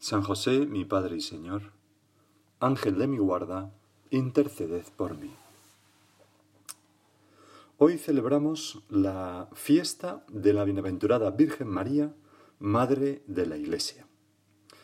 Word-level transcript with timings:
San 0.00 0.22
José, 0.22 0.64
mi 0.64 0.86
Padre 0.86 1.16
y 1.16 1.20
Señor, 1.20 1.72
Ángel 2.58 2.96
de 2.96 3.06
mi 3.06 3.18
guarda, 3.18 3.70
interceded 4.08 4.84
por 4.96 5.14
mí. 5.18 5.30
Hoy 7.76 7.98
celebramos 7.98 8.82
la 8.88 9.50
fiesta 9.52 10.24
de 10.32 10.54
la 10.54 10.64
Bienaventurada 10.64 11.30
Virgen 11.32 11.68
María, 11.68 12.14
Madre 12.60 13.22
de 13.26 13.44
la 13.44 13.58
Iglesia. 13.58 14.06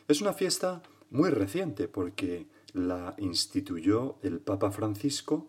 Es 0.06 0.20
una 0.20 0.34
fiesta 0.34 0.82
muy 1.08 1.30
reciente 1.30 1.88
porque 1.88 2.46
la 2.74 3.14
instituyó 3.16 4.18
el 4.20 4.40
Papa 4.40 4.70
Francisco 4.70 5.48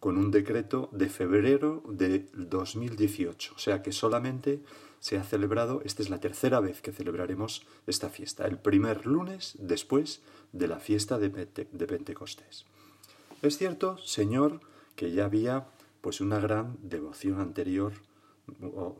con 0.00 0.16
un 0.16 0.30
decreto 0.30 0.88
de 0.92 1.10
febrero 1.10 1.82
de 1.88 2.26
2018, 2.32 3.52
o 3.54 3.58
sea 3.58 3.82
que 3.82 3.92
solamente 3.92 4.62
se 5.04 5.18
ha 5.18 5.22
celebrado, 5.22 5.82
esta 5.84 6.02
es 6.02 6.08
la 6.08 6.18
tercera 6.18 6.60
vez 6.60 6.80
que 6.80 6.90
celebraremos 6.90 7.66
esta 7.86 8.08
fiesta, 8.08 8.46
el 8.46 8.56
primer 8.56 9.04
lunes 9.04 9.54
después 9.58 10.22
de 10.52 10.66
la 10.66 10.78
fiesta 10.78 11.18
de, 11.18 11.28
Pentecostés. 11.28 12.64
Es 13.42 13.58
cierto, 13.58 13.98
Señor, 13.98 14.60
que 14.96 15.12
ya 15.12 15.26
había 15.26 15.66
pues 16.00 16.22
una 16.22 16.40
gran 16.40 16.78
devoción 16.80 17.38
anterior, 17.38 17.92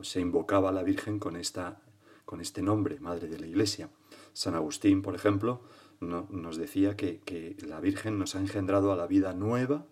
se 0.02 0.20
invocaba 0.20 0.68
a 0.68 0.72
la 0.72 0.82
Virgen 0.82 1.18
con, 1.18 1.36
esta, 1.36 1.80
con 2.26 2.42
este 2.42 2.60
nombre, 2.60 3.00
Madre 3.00 3.28
de 3.28 3.40
la 3.40 3.46
Iglesia. 3.46 3.88
San 4.34 4.54
Agustín, 4.54 5.00
por 5.00 5.14
ejemplo, 5.14 5.62
nos 6.00 6.58
decía 6.58 6.98
que, 6.98 7.20
que, 7.20 7.56
la 7.66 7.80
Virgen 7.80 8.18
nos 8.18 8.34
ha 8.34 8.40
engendrado 8.40 8.92
a 8.92 8.96
la 8.96 9.06
vida 9.06 9.32
nueva 9.32 9.86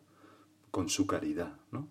con 0.73 0.91
su 0.91 1.07
caridad. 1.07 1.55
¿no? 1.71 1.89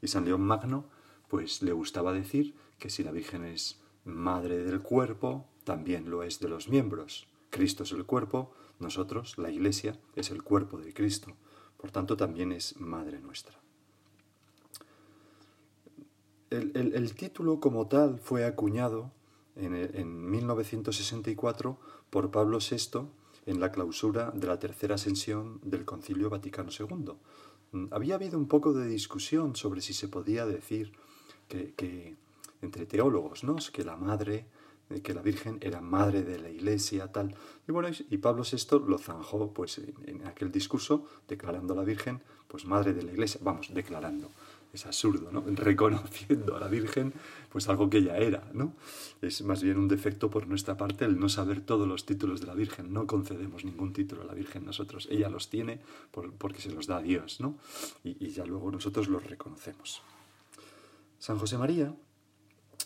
Y 0.00 0.08
San 0.08 0.24
León 0.24 0.40
Magno, 0.40 0.86
pues 1.30 1.62
le 1.62 1.72
gustaba 1.72 2.12
decir 2.12 2.54
que 2.78 2.90
si 2.90 3.04
la 3.04 3.12
Virgen 3.12 3.44
es 3.44 3.80
madre 4.04 4.58
del 4.58 4.82
cuerpo, 4.82 5.46
también 5.64 6.10
lo 6.10 6.24
es 6.24 6.40
de 6.40 6.48
los 6.48 6.68
miembros. 6.68 7.28
Cristo 7.50 7.84
es 7.84 7.92
el 7.92 8.04
cuerpo, 8.04 8.52
nosotros, 8.80 9.38
la 9.38 9.50
Iglesia, 9.50 9.98
es 10.16 10.30
el 10.30 10.42
cuerpo 10.42 10.78
de 10.78 10.92
Cristo. 10.92 11.36
Por 11.76 11.92
tanto, 11.92 12.16
también 12.16 12.50
es 12.50 12.78
madre 12.80 13.20
nuestra. 13.20 13.54
El, 16.50 17.14
título 17.14 17.60
como 17.60 17.86
tal 17.86 18.18
fue 18.18 18.44
acuñado 18.44 19.12
en, 19.54 19.74
en 19.74 20.30
1964 20.30 21.78
por 22.10 22.32
Pablo 22.32 22.58
VI 22.58 23.06
en 23.46 23.60
la 23.60 23.70
clausura 23.70 24.32
de 24.34 24.48
la 24.48 24.58
tercera 24.58 24.96
ascensión 24.96 25.60
del 25.62 25.84
Concilio 25.84 26.28
Vaticano 26.28 26.70
II. 26.76 27.12
Había 27.92 28.16
habido 28.16 28.36
un 28.36 28.48
poco 28.48 28.72
de 28.72 28.88
discusión 28.88 29.54
sobre 29.54 29.80
si 29.80 29.94
se 29.94 30.08
podía 30.08 30.44
decir 30.44 30.92
que 31.76 32.14
entre 32.62 32.86
teólogos, 32.86 33.44
¿no? 33.44 33.56
que 33.72 33.84
la 33.84 33.96
madre, 33.96 34.46
que 35.02 35.14
la 35.14 35.22
Virgen 35.22 35.58
era 35.60 35.80
madre 35.80 36.22
de 36.22 36.38
la 36.38 36.48
Iglesia, 36.48 37.10
tal. 37.10 37.34
Y 37.66 37.72
bueno, 37.72 37.88
y 38.10 38.18
Pablo 38.18 38.42
VI 38.42 38.80
lo 38.86 38.98
zanjó 38.98 39.52
pues 39.52 39.80
en, 40.06 40.26
aquel 40.26 40.50
discurso, 40.50 41.06
declarando 41.28 41.74
a 41.74 41.76
la 41.76 41.84
Virgen, 41.84 42.20
pues 42.48 42.64
madre 42.64 42.92
de 42.92 43.02
la 43.02 43.12
Iglesia, 43.12 43.40
vamos, 43.42 43.72
declarando. 43.72 44.30
Es 44.72 44.86
absurdo, 44.86 45.32
¿no? 45.32 45.42
Reconociendo 45.46 46.56
a 46.56 46.60
la 46.60 46.68
Virgen, 46.68 47.12
pues 47.50 47.68
algo 47.68 47.90
que 47.90 47.98
ella 47.98 48.18
era, 48.18 48.48
¿no? 48.52 48.74
Es 49.20 49.42
más 49.42 49.64
bien 49.64 49.78
un 49.78 49.88
defecto 49.88 50.30
por 50.30 50.46
nuestra 50.46 50.76
parte 50.76 51.04
el 51.04 51.18
no 51.18 51.28
saber 51.28 51.60
todos 51.60 51.88
los 51.88 52.06
títulos 52.06 52.40
de 52.40 52.46
la 52.46 52.54
Virgen. 52.54 52.92
No 52.92 53.06
concedemos 53.08 53.64
ningún 53.64 53.92
título 53.92 54.22
a 54.22 54.26
la 54.26 54.34
Virgen 54.34 54.64
nosotros. 54.64 55.08
Ella 55.10 55.28
los 55.28 55.50
tiene 55.50 55.80
porque 56.38 56.60
se 56.60 56.70
los 56.70 56.86
da 56.86 56.98
a 56.98 57.02
Dios, 57.02 57.40
¿no? 57.40 57.56
y 58.04 58.28
ya 58.28 58.44
luego 58.44 58.70
nosotros 58.70 59.08
los 59.08 59.24
reconocemos. 59.24 60.02
San 61.20 61.38
José 61.38 61.58
María, 61.58 61.94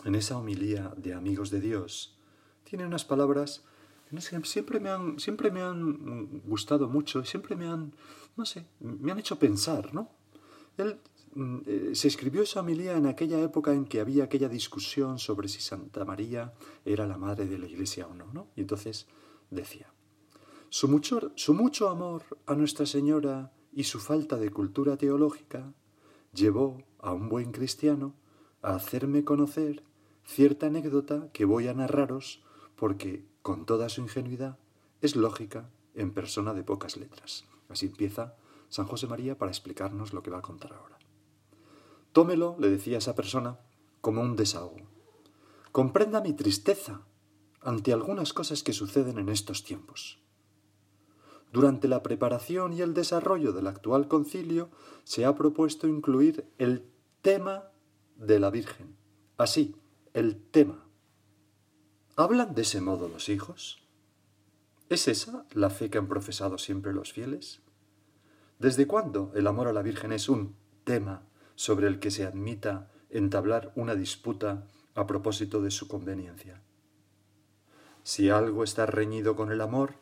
en 0.05 0.15
esa 0.17 0.37
homilía 0.37 0.93
de 0.97 1.15
Amigos 1.15 1.51
de 1.51 1.61
Dios, 1.61 2.19
tiene 2.65 2.85
unas 2.85 3.05
palabras 3.05 3.65
que 4.11 4.21
siempre 4.43 4.81
me 4.81 4.91
han, 4.91 5.21
siempre 5.21 5.53
me 5.53 5.63
han 5.63 6.41
gustado 6.41 6.89
mucho 6.89 7.21
y 7.21 7.27
siempre 7.27 7.55
me 7.55 7.69
han, 7.69 7.95
no 8.37 8.45
sé, 8.45 8.67
me 8.81 9.13
han 9.13 9.21
hecho 9.21 9.39
pensar, 9.39 9.95
¿no? 9.95 10.11
Él 10.77 10.99
mm, 11.35 11.59
eh, 11.67 11.91
se 11.95 12.09
escribió 12.09 12.43
esa 12.43 12.61
homilía 12.61 12.97
en 12.97 13.07
aquella 13.07 13.41
época 13.41 13.73
en 13.73 13.85
que 13.85 14.01
había 14.01 14.25
aquella 14.25 14.49
discusión 14.49 15.21
sobre 15.21 15.47
si 15.47 15.61
Santa 15.61 16.05
María 16.05 16.53
era 16.85 17.07
la 17.07 17.17
madre 17.17 17.47
de 17.47 17.59
la 17.59 17.67
Iglesia 17.67 18.09
o 18.09 18.15
no, 18.15 18.33
¿no? 18.33 18.49
Y 18.57 18.63
entonces 18.63 19.07
decía, 19.51 19.93
su 20.71 20.89
mucho, 20.89 21.31
su 21.37 21.55
mucho 21.55 21.89
amor 21.89 22.25
a 22.47 22.57
Nuestra 22.57 22.85
Señora 22.85 23.53
y 23.73 23.85
su 23.85 24.01
falta 24.01 24.37
de 24.39 24.51
cultura 24.51 24.97
teológica 24.97 25.73
llevó 26.33 26.83
a 26.99 27.13
un 27.13 27.29
buen 27.29 27.53
cristiano 27.53 28.15
a 28.65 28.75
hacerme 28.75 29.25
conocer 29.25 29.83
cierta 30.25 30.67
anécdota 30.67 31.29
que 31.33 31.45
voy 31.45 31.69
a 31.69 31.75
narraros 31.75 32.43
porque, 32.77 33.25
con 33.43 33.67
toda 33.67 33.89
su 33.89 34.01
ingenuidad, 34.01 34.59
es 35.03 35.17
lógica 35.17 35.71
en 35.95 36.13
persona 36.13 36.55
de 36.55 36.65
pocas 36.65 36.97
letras. 36.97 37.45
Así 37.69 37.87
empieza 37.87 38.35
San 38.71 38.87
José 38.87 39.07
María 39.07 39.37
para 39.37 39.51
explicarnos 39.51 40.13
lo 40.13 40.23
que 40.23 40.31
va 40.31 40.39
a 40.39 40.43
contar 40.43 40.73
ahora. 40.73 40.99
Tómelo, 42.13 42.57
le 42.59 42.71
decía 42.71 42.99
esa 42.99 43.15
persona, 43.15 43.61
como 44.01 44.23
un 44.23 44.35
desahogo. 44.35 44.89
Comprenda 45.71 46.21
mi 46.21 46.33
tristeza 46.33 47.03
ante 47.61 47.93
algunas 47.93 48.33
cosas 48.33 48.63
que 48.63 48.73
suceden 48.73 49.19
en 49.19 49.29
estos 49.29 49.65
tiempos. 49.65 50.21
Durante 51.53 51.87
la 51.87 52.03
preparación 52.03 52.73
y 52.73 52.81
el 52.81 52.95
desarrollo 52.95 53.53
del 53.53 53.67
actual 53.67 54.09
concilio 54.09 54.71
se 55.05 55.25
ha 55.25 55.35
propuesto 55.35 55.87
incluir 55.87 56.49
el 56.59 56.85
tema 57.23 57.71
de 58.17 58.39
la 58.39 58.51
Virgen. 58.51 58.97
Así, 59.37 59.77
el 60.13 60.37
tema. 60.37 60.87
¿Hablan 62.17 62.55
de 62.55 62.63
ese 62.63 62.81
modo 62.81 63.09
los 63.09 63.29
hijos? 63.29 63.83
¿Es 64.89 65.09
esa 65.09 65.47
la 65.53 65.71
fe 65.71 65.91
que 65.91 65.99
han 65.99 66.09
profesado 66.09 66.59
siempre 66.59 66.93
los 66.93 67.13
fieles? 67.13 67.61
¿Desde 68.59 68.87
cuándo 68.87 69.33
el 69.35 69.47
amor 69.47 69.69
a 69.69 69.73
la 69.73 69.83
Virgen 69.83 70.13
es 70.13 70.29
un 70.29 70.55
tema 70.85 71.27
sobre 71.57 71.89
el 71.89 71.99
que 71.99 72.11
se 72.11 72.25
admita 72.25 72.91
entablar 73.11 73.73
una 73.75 73.95
disputa 73.95 74.67
a 74.95 75.07
propósito 75.07 75.61
de 75.61 75.71
su 75.71 75.89
conveniencia? 75.89 76.63
Si 78.05 78.29
algo 78.31 78.63
está 78.63 78.87
reñido 78.87 79.35
con 79.35 79.51
el 79.51 79.61
amor, 79.61 79.95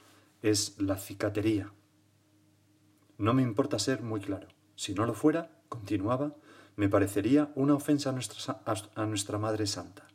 es 0.42 0.80
la 0.80 0.96
cicatería. 0.96 1.72
No 3.16 3.32
me 3.32 3.42
importa 3.42 3.78
ser 3.78 4.02
muy 4.02 4.20
claro. 4.20 4.48
Si 4.74 4.92
no 4.92 5.06
lo 5.06 5.14
fuera, 5.14 5.62
continuaba, 5.68 6.34
me 6.82 6.88
parecería 6.88 7.52
una 7.54 7.76
ofensa 7.76 8.10
a 8.10 8.12
nuestra, 8.12 8.60
a 8.96 9.06
nuestra 9.06 9.38
Madre 9.38 9.68
Santa. 9.68 10.08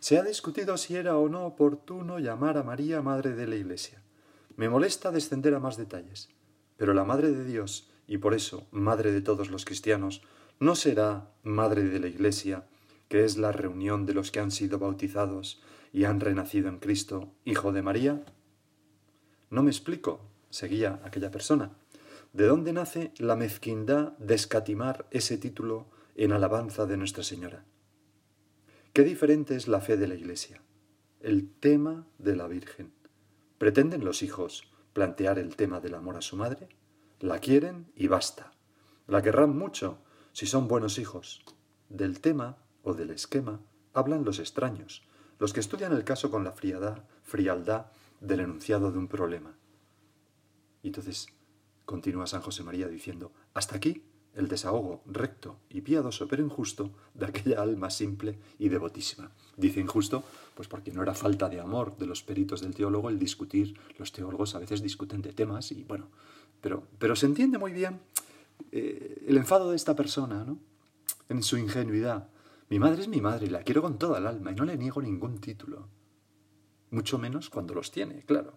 Se 0.00 0.18
ha 0.18 0.22
discutido 0.22 0.76
si 0.76 0.96
era 0.96 1.16
o 1.16 1.30
no 1.30 1.46
oportuno 1.46 2.18
llamar 2.18 2.58
a 2.58 2.62
María 2.62 3.00
Madre 3.00 3.34
de 3.34 3.46
la 3.46 3.56
Iglesia. 3.56 4.02
Me 4.54 4.68
molesta 4.68 5.10
descender 5.10 5.54
a 5.54 5.60
más 5.60 5.78
detalles, 5.78 6.28
pero 6.76 6.92
la 6.92 7.04
Madre 7.04 7.30
de 7.30 7.42
Dios, 7.42 7.88
y 8.06 8.18
por 8.18 8.34
eso 8.34 8.66
Madre 8.70 9.12
de 9.12 9.22
todos 9.22 9.48
los 9.48 9.64
cristianos, 9.64 10.20
no 10.60 10.74
será 10.74 11.30
Madre 11.42 11.84
de 11.84 12.00
la 12.00 12.08
Iglesia, 12.08 12.66
que 13.08 13.24
es 13.24 13.38
la 13.38 13.52
reunión 13.52 14.04
de 14.04 14.12
los 14.12 14.30
que 14.30 14.40
han 14.40 14.50
sido 14.50 14.78
bautizados 14.78 15.62
y 15.90 16.04
han 16.04 16.20
renacido 16.20 16.68
en 16.68 16.80
Cristo, 16.80 17.32
Hijo 17.46 17.72
de 17.72 17.80
María. 17.80 18.26
No 19.48 19.62
me 19.62 19.70
explico, 19.70 20.20
seguía 20.50 21.00
aquella 21.02 21.30
persona. 21.30 21.70
¿De 22.34 22.46
dónde 22.46 22.74
nace 22.74 23.12
la 23.16 23.36
mezquindad 23.36 24.12
de 24.18 24.34
escatimar 24.34 25.06
ese 25.10 25.38
título 25.38 25.86
en 26.14 26.32
alabanza 26.32 26.84
de 26.84 26.98
Nuestra 26.98 27.24
Señora? 27.24 27.64
Qué 28.92 29.02
diferente 29.02 29.56
es 29.56 29.66
la 29.66 29.80
fe 29.80 29.96
de 29.96 30.08
la 30.08 30.14
Iglesia, 30.14 30.60
el 31.20 31.50
tema 31.50 32.06
de 32.18 32.36
la 32.36 32.46
Virgen. 32.46 32.92
¿Pretenden 33.56 34.04
los 34.04 34.22
hijos 34.22 34.70
plantear 34.92 35.38
el 35.38 35.56
tema 35.56 35.80
del 35.80 35.94
amor 35.94 36.16
a 36.16 36.20
su 36.20 36.36
madre? 36.36 36.68
La 37.18 37.38
quieren 37.38 37.90
y 37.96 38.08
basta. 38.08 38.52
La 39.06 39.22
querrán 39.22 39.56
mucho 39.56 39.98
si 40.32 40.46
son 40.46 40.68
buenos 40.68 40.98
hijos. 40.98 41.42
Del 41.88 42.20
tema 42.20 42.58
o 42.82 42.92
del 42.92 43.08
esquema 43.08 43.62
hablan 43.94 44.24
los 44.24 44.38
extraños, 44.38 45.02
los 45.38 45.54
que 45.54 45.60
estudian 45.60 45.92
el 45.92 46.04
caso 46.04 46.30
con 46.30 46.44
la 46.44 46.52
frialdad, 46.52 47.04
frialdad 47.22 47.86
del 48.20 48.40
enunciado 48.40 48.92
de 48.92 48.98
un 48.98 49.08
problema. 49.08 49.56
Y 50.82 50.88
entonces 50.88 51.28
continúa 51.88 52.26
San 52.26 52.42
José 52.42 52.62
María 52.64 52.86
diciendo, 52.86 53.32
hasta 53.54 53.76
aquí 53.76 54.02
el 54.34 54.46
desahogo 54.46 55.00
recto 55.06 55.60
y 55.70 55.80
piadoso, 55.80 56.28
pero 56.28 56.44
injusto, 56.44 56.92
de 57.14 57.24
aquella 57.24 57.62
alma 57.62 57.88
simple 57.88 58.38
y 58.58 58.68
devotísima. 58.68 59.30
Dice 59.56 59.80
injusto, 59.80 60.22
pues 60.54 60.68
porque 60.68 60.92
no 60.92 61.02
era 61.02 61.14
falta 61.14 61.48
de 61.48 61.60
amor 61.60 61.96
de 61.96 62.04
los 62.04 62.22
peritos 62.22 62.60
del 62.60 62.74
teólogo 62.74 63.08
el 63.08 63.18
discutir, 63.18 63.74
los 63.96 64.12
teólogos 64.12 64.54
a 64.54 64.58
veces 64.58 64.82
discuten 64.82 65.22
de 65.22 65.32
temas 65.32 65.72
y 65.72 65.82
bueno, 65.84 66.10
pero, 66.60 66.82
pero 66.98 67.16
se 67.16 67.24
entiende 67.24 67.56
muy 67.56 67.72
bien 67.72 68.00
eh, 68.70 69.24
el 69.26 69.38
enfado 69.38 69.70
de 69.70 69.76
esta 69.76 69.96
persona, 69.96 70.44
¿no? 70.44 70.58
En 71.30 71.42
su 71.42 71.56
ingenuidad. 71.56 72.28
Mi 72.68 72.78
madre 72.78 73.00
es 73.00 73.08
mi 73.08 73.22
madre 73.22 73.46
y 73.46 73.50
la 73.50 73.62
quiero 73.62 73.80
con 73.80 73.98
toda 73.98 74.18
el 74.18 74.26
alma 74.26 74.52
y 74.52 74.54
no 74.54 74.66
le 74.66 74.76
niego 74.76 75.00
ningún 75.00 75.38
título. 75.38 75.88
Mucho 76.90 77.18
menos 77.18 77.48
cuando 77.48 77.72
los 77.72 77.90
tiene, 77.90 78.24
claro. 78.26 78.52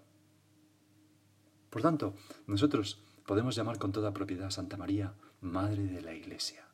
Por 1.70 1.82
tanto, 1.82 2.14
nosotros 2.46 3.00
podemos 3.32 3.56
llamar 3.56 3.80
con 3.80 3.94
toda 3.94 4.12
propiedad 4.12 4.48
a 4.48 4.52
Santa 4.52 4.76
María 4.76 5.14
Madre 5.40 5.84
de 5.84 6.02
la 6.02 6.14
Iglesia, 6.14 6.66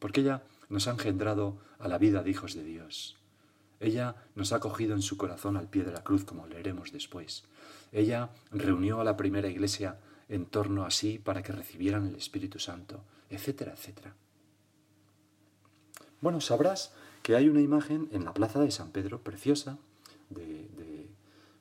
porque 0.00 0.22
ella 0.22 0.42
nos 0.68 0.88
ha 0.88 0.90
engendrado 0.90 1.58
a 1.78 1.86
la 1.86 1.98
vida 1.98 2.24
de 2.24 2.30
hijos 2.30 2.54
de 2.54 2.64
Dios. 2.64 3.16
Ella 3.78 4.16
nos 4.34 4.52
ha 4.52 4.58
cogido 4.58 4.96
en 4.96 5.02
su 5.02 5.16
corazón 5.16 5.56
al 5.56 5.70
pie 5.70 5.84
de 5.84 5.92
la 5.92 6.02
cruz, 6.02 6.24
como 6.24 6.48
leeremos 6.48 6.90
después. 6.90 7.44
Ella 7.92 8.30
reunió 8.50 9.00
a 9.00 9.04
la 9.04 9.16
primera 9.16 9.46
iglesia 9.46 10.00
en 10.28 10.46
torno 10.46 10.84
a 10.84 10.90
sí 10.90 11.20
para 11.20 11.44
que 11.44 11.52
recibieran 11.52 12.08
el 12.08 12.16
Espíritu 12.16 12.58
Santo, 12.58 13.04
etcétera, 13.30 13.74
etcétera. 13.74 14.16
Bueno, 16.20 16.40
sabrás 16.40 16.92
que 17.22 17.36
hay 17.36 17.48
una 17.48 17.60
imagen 17.60 18.08
en 18.10 18.24
la 18.24 18.34
plaza 18.34 18.58
de 18.58 18.72
San 18.72 18.90
Pedro, 18.90 19.22
preciosa, 19.22 19.78
de, 20.28 20.68
de, 20.76 21.08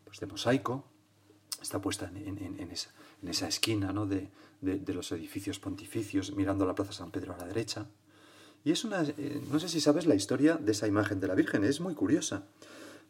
pues 0.05 0.19
de 0.19 0.25
mosaico, 0.25 0.87
está 1.65 1.81
puesta 1.81 2.11
en, 2.13 2.69
esa, 3.27 3.47
esquina 3.47 3.91
de, 3.91 4.93
los 4.93 5.11
edificios 5.11 5.59
pontificios, 5.59 6.35
mirando 6.35 6.65
la 6.65 6.75
Plaza 6.75 6.93
San 6.93 7.11
Pedro 7.11 7.33
a 7.33 7.37
la 7.37 7.45
derecha. 7.45 7.87
Y 8.63 8.71
es 8.71 8.83
una, 8.83 9.03
eh, 9.03 9.41
no 9.51 9.59
sé 9.59 9.67
si 9.67 9.81
sabes 9.81 10.05
la 10.05 10.15
historia 10.15 10.57
de 10.57 10.71
esa 10.71 10.87
imagen 10.87 11.19
de 11.19 11.27
la 11.27 11.35
Virgen, 11.35 11.63
es 11.63 11.81
muy 11.81 11.93
curiosa. 11.93 12.47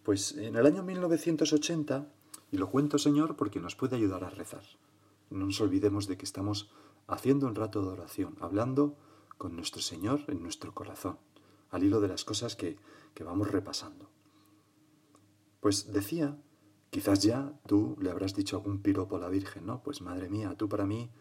Pues 0.04 0.34
en 0.34 0.56
el 0.56 0.66
año 0.66 0.84
1980, 0.84 2.08
y 2.52 2.58
lo 2.58 2.70
cuento 2.70 2.98
Señor 2.98 3.36
porque 3.36 3.60
nos 3.60 3.76
puede 3.76 3.96
ayudar 3.96 4.24
a 4.24 4.30
rezar. 4.30 4.64
No 5.30 5.46
nos 5.46 5.60
olvidemos 5.62 6.08
de 6.08 6.18
que 6.18 6.26
estamos 6.26 6.70
haciendo 7.08 7.48
un 7.48 7.56
rato 7.56 7.82
de 7.82 7.90
oración, 7.90 8.36
hablando 8.40 8.96
con 9.38 9.56
nuestro 9.56 9.82
Señor 9.82 10.24
en 10.28 10.42
nuestro 10.42 10.74
corazón, 10.74 11.18
al 11.72 11.84
hilo 11.84 12.00
de 12.00 12.08
las 12.08 12.24
cosas 12.24 12.56
que, 12.56 12.78
que 13.14 13.24
vamos 13.24 13.52
repasando. 13.52 14.10
Pues 15.60 15.92
decía 15.92 16.38
Quizás 16.96 17.20
ya 17.20 17.52
tú 17.68 17.98
le 18.00 18.10
habrás 18.10 18.36
dicho 18.36 18.56
algún 18.56 18.82
piropo 18.82 19.18
a 19.18 19.20
la 19.20 19.28
Virgen, 19.28 19.66
¿no? 19.66 19.84
Pues 19.84 20.00
madre 20.00 20.30
mía, 20.30 20.56
tú 20.58 20.70
para 20.70 20.86
mí 20.86 21.12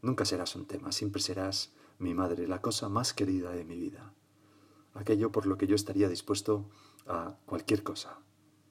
nunca 0.00 0.24
serás 0.24 0.54
un 0.54 0.64
tema, 0.64 0.92
siempre 0.92 1.20
serás 1.20 1.72
mi 1.98 2.14
madre, 2.14 2.46
la 2.46 2.62
cosa 2.62 2.88
más 2.88 3.14
querida 3.14 3.50
de 3.50 3.64
mi 3.64 3.76
vida. 3.80 4.14
Aquello 4.94 5.32
por 5.32 5.46
lo 5.46 5.58
que 5.58 5.66
yo 5.66 5.74
estaría 5.74 6.08
dispuesto 6.08 6.70
a 7.08 7.36
cualquier 7.46 7.82
cosa. 7.82 8.20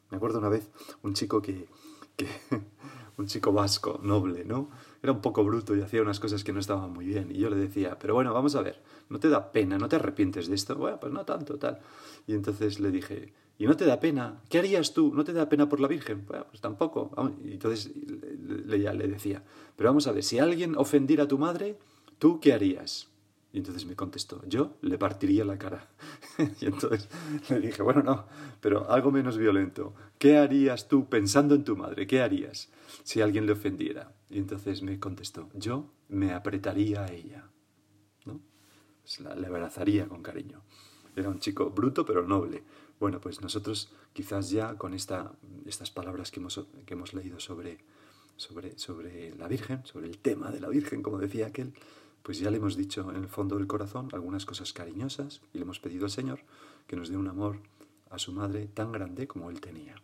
Me 0.09 0.15
acuerdo 0.15 0.39
una 0.39 0.47
vez 0.47 0.69
un 1.03 1.15
chico 1.15 1.41
que, 1.41 1.67
que 2.15 2.29
un 3.17 3.27
chico 3.27 3.51
vasco, 3.51 3.99
noble, 4.01 4.45
¿no? 4.45 4.69
Era 5.03 5.11
un 5.11 5.19
poco 5.19 5.43
bruto 5.43 5.75
y 5.75 5.81
hacía 5.81 6.01
unas 6.01 6.21
cosas 6.21 6.45
que 6.45 6.53
no 6.53 6.61
estaban 6.61 6.93
muy 6.93 7.07
bien. 7.07 7.29
Y 7.29 7.39
yo 7.39 7.49
le 7.49 7.57
decía, 7.57 7.99
pero 7.99 8.13
bueno, 8.13 8.33
vamos 8.33 8.55
a 8.55 8.61
ver, 8.61 8.81
¿no 9.09 9.19
te 9.19 9.27
da 9.27 9.51
pena? 9.51 9.77
¿No 9.77 9.89
te 9.89 9.97
arrepientes 9.97 10.47
de 10.47 10.55
esto? 10.55 10.77
Bueno, 10.77 10.97
pues 10.97 11.11
no 11.11 11.25
tanto, 11.25 11.59
tal. 11.59 11.81
Y 12.25 12.35
entonces 12.35 12.79
le 12.79 12.89
dije, 12.89 13.33
¿Y 13.59 13.65
no 13.65 13.75
te 13.75 13.85
da 13.85 13.99
pena? 13.99 14.41
¿Qué 14.49 14.59
harías 14.59 14.93
tú? 14.93 15.13
¿No 15.13 15.23
te 15.23 15.33
da 15.33 15.49
pena 15.49 15.67
por 15.67 15.79
la 15.79 15.87
Virgen? 15.87 16.25
Bueno, 16.27 16.45
pues 16.49 16.61
tampoco. 16.61 17.11
Y 17.43 17.53
entonces 17.53 17.91
le, 18.65 18.77
le 18.77 19.07
decía, 19.07 19.43
pero 19.75 19.89
vamos 19.89 20.07
a 20.07 20.11
ver, 20.11 20.23
si 20.23 20.37
alguien 20.37 20.75
ofendiera 20.77 21.23
a 21.23 21.27
tu 21.27 21.37
madre, 21.39 21.77
¿tú 22.19 22.39
qué 22.39 22.53
harías? 22.53 23.09
Y 23.53 23.59
entonces 23.59 23.85
me 23.85 23.95
contestó, 23.95 24.43
yo 24.47 24.77
le 24.81 24.99
partiría 24.99 25.43
la 25.43 25.57
cara. 25.57 25.89
y 26.61 26.65
entonces 26.65 27.09
le 27.49 27.59
dije, 27.59 27.81
bueno, 27.81 28.03
no, 28.03 28.25
pero 28.61 28.91
algo 28.91 29.11
menos 29.11 29.37
violento. 29.37 29.95
¿Qué 30.19 30.37
harías 30.37 30.87
tú 30.87 31.09
pensando 31.09 31.55
en 31.55 31.63
tu 31.63 31.75
madre? 31.75 32.05
¿Qué 32.05 32.21
harías 32.21 32.69
si 33.03 33.21
alguien 33.21 33.47
le 33.47 33.53
ofendiera? 33.53 34.13
Y 34.29 34.37
entonces 34.37 34.83
me 34.83 34.99
contestó, 34.99 35.49
yo 35.55 35.89
me 36.09 36.33
apretaría 36.33 37.05
a 37.05 37.11
ella. 37.11 37.49
¿no? 38.25 38.39
Pues 39.01 39.21
la, 39.21 39.33
le 39.35 39.47
abrazaría 39.47 40.07
con 40.07 40.21
cariño. 40.21 40.61
Era 41.15 41.29
un 41.29 41.39
chico 41.39 41.71
bruto 41.71 42.05
pero 42.05 42.27
noble. 42.27 42.63
Bueno, 42.99 43.21
pues 43.21 43.41
nosotros 43.41 43.91
quizás 44.13 44.49
ya 44.49 44.75
con 44.75 44.93
esta, 44.93 45.31
estas 45.65 45.91
palabras 45.91 46.31
que 46.31 46.39
hemos, 46.39 46.65
que 46.85 46.93
hemos 46.93 47.13
leído 47.13 47.39
sobre, 47.39 47.77
sobre, 48.37 48.77
sobre 48.77 49.35
la 49.35 49.47
Virgen, 49.47 49.85
sobre 49.85 50.07
el 50.07 50.17
tema 50.17 50.49
de 50.51 50.59
la 50.59 50.69
Virgen, 50.69 51.03
como 51.03 51.19
decía 51.19 51.47
aquel, 51.47 51.73
pues 52.23 52.39
ya 52.39 52.49
le 52.49 52.57
hemos 52.57 52.75
dicho 52.75 53.09
en 53.09 53.17
el 53.17 53.27
fondo 53.27 53.57
del 53.57 53.67
corazón 53.67 54.09
algunas 54.13 54.45
cosas 54.45 54.73
cariñosas 54.73 55.41
y 55.53 55.59
le 55.59 55.63
hemos 55.63 55.79
pedido 55.79 56.05
al 56.05 56.11
Señor 56.11 56.39
que 56.87 56.95
nos 56.95 57.09
dé 57.09 57.17
un 57.17 57.27
amor 57.27 57.59
a 58.09 58.19
su 58.19 58.31
madre 58.31 58.67
tan 58.67 58.91
grande 58.91 59.27
como 59.27 59.49
él 59.49 59.61
tenía. 59.61 59.95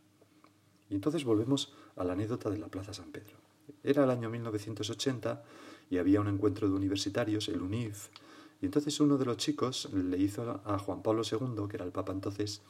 Y 0.89 0.95
entonces 0.95 1.23
volvemos 1.23 1.73
a 1.95 2.03
la 2.03 2.13
anécdota 2.13 2.49
de 2.49 2.59
la 2.59 2.67
Plaza 2.67 2.93
San 2.93 3.11
Pedro. 3.11 3.37
Era 3.83 4.03
el 4.03 4.09
año 4.09 4.29
1980 4.29 5.43
y 5.89 5.97
había 5.97 6.21
un 6.21 6.27
encuentro 6.27 6.69
de 6.69 6.75
universitarios, 6.75 7.49
el 7.49 7.61
UNIF, 7.61 8.09
y 8.63 8.67
entonces 8.67 8.97
uno 9.01 9.17
de 9.17 9.25
los 9.25 9.35
chicos 9.35 9.89
le 9.91 10.17
hizo 10.17 10.61
a 10.63 10.79
Juan 10.79 11.03
Pablo 11.03 11.21
II, 11.29 11.67
que 11.67 11.75
era 11.75 11.83
el 11.83 11.91
Papa 11.91 12.13
entonces, 12.13 12.61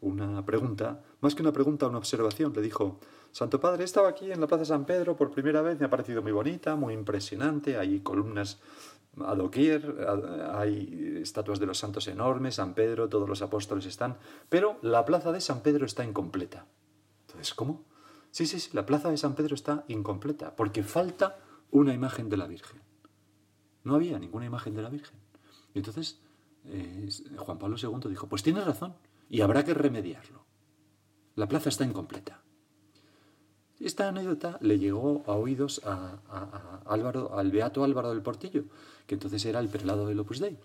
una 0.00 0.46
pregunta, 0.46 1.02
más 1.22 1.34
que 1.34 1.42
una 1.42 1.50
pregunta, 1.50 1.88
una 1.88 1.98
observación. 1.98 2.52
Le 2.54 2.62
dijo, 2.62 3.00
Santo 3.32 3.58
Padre, 3.60 3.82
he 3.82 3.84
estado 3.84 4.06
aquí 4.06 4.30
en 4.30 4.40
la 4.40 4.46
Plaza 4.46 4.64
San 4.64 4.84
Pedro 4.84 5.16
por 5.16 5.32
primera 5.32 5.60
vez, 5.60 5.80
me 5.80 5.86
ha 5.86 5.90
parecido 5.90 6.22
muy 6.22 6.30
bonita, 6.30 6.76
muy 6.76 6.94
impresionante, 6.94 7.76
hay 7.76 7.98
columnas 7.98 8.60
a 9.26 9.34
doquier, 9.34 10.08
hay 10.54 11.18
estatuas 11.20 11.58
de 11.58 11.66
los 11.66 11.78
santos 11.78 12.06
enormes, 12.06 12.54
San 12.54 12.74
Pedro, 12.74 13.08
todos 13.08 13.28
los 13.28 13.42
apóstoles 13.42 13.86
están, 13.86 14.18
pero 14.48 14.78
la 14.82 15.04
plaza 15.04 15.32
de 15.32 15.40
San 15.40 15.62
Pedro 15.62 15.84
está 15.84 16.04
incompleta. 16.04 16.66
Entonces, 17.22 17.54
¿cómo? 17.54 17.86
Sí, 18.30 18.46
sí, 18.46 18.60
sí, 18.60 18.70
la 18.72 18.86
plaza 18.86 19.10
de 19.10 19.16
San 19.16 19.34
Pedro 19.34 19.56
está 19.56 19.84
incompleta, 19.88 20.54
porque 20.54 20.84
falta 20.84 21.40
una 21.72 21.92
imagen 21.92 22.28
de 22.28 22.36
la 22.36 22.46
Virgen. 22.46 22.80
No 23.82 23.96
había 23.96 24.16
ninguna 24.20 24.46
imagen 24.46 24.76
de 24.76 24.82
la 24.82 24.90
Virgen. 24.90 25.18
Y 25.74 25.78
entonces 25.78 26.20
eh, 26.66 27.08
Juan 27.36 27.58
Pablo 27.58 27.76
II 27.80 28.08
dijo, 28.08 28.28
pues 28.28 28.42
tienes 28.42 28.64
razón, 28.64 28.94
y 29.28 29.40
habrá 29.40 29.64
que 29.64 29.74
remediarlo. 29.74 30.44
La 31.36 31.48
plaza 31.48 31.68
está 31.68 31.84
incompleta. 31.84 32.42
Esta 33.78 34.08
anécdota 34.08 34.58
le 34.60 34.78
llegó 34.78 35.22
a 35.26 35.32
oídos 35.32 35.80
a, 35.84 36.82
Álvaro, 36.84 37.38
al 37.38 37.50
beato 37.50 37.82
Álvaro 37.82 38.10
del 38.10 38.22
Portillo, 38.22 38.64
que 39.06 39.14
entonces 39.14 39.44
era 39.46 39.58
el 39.58 39.68
prelado 39.68 40.06
del 40.06 40.20
Opus 40.20 40.38
Dei. 40.38 40.58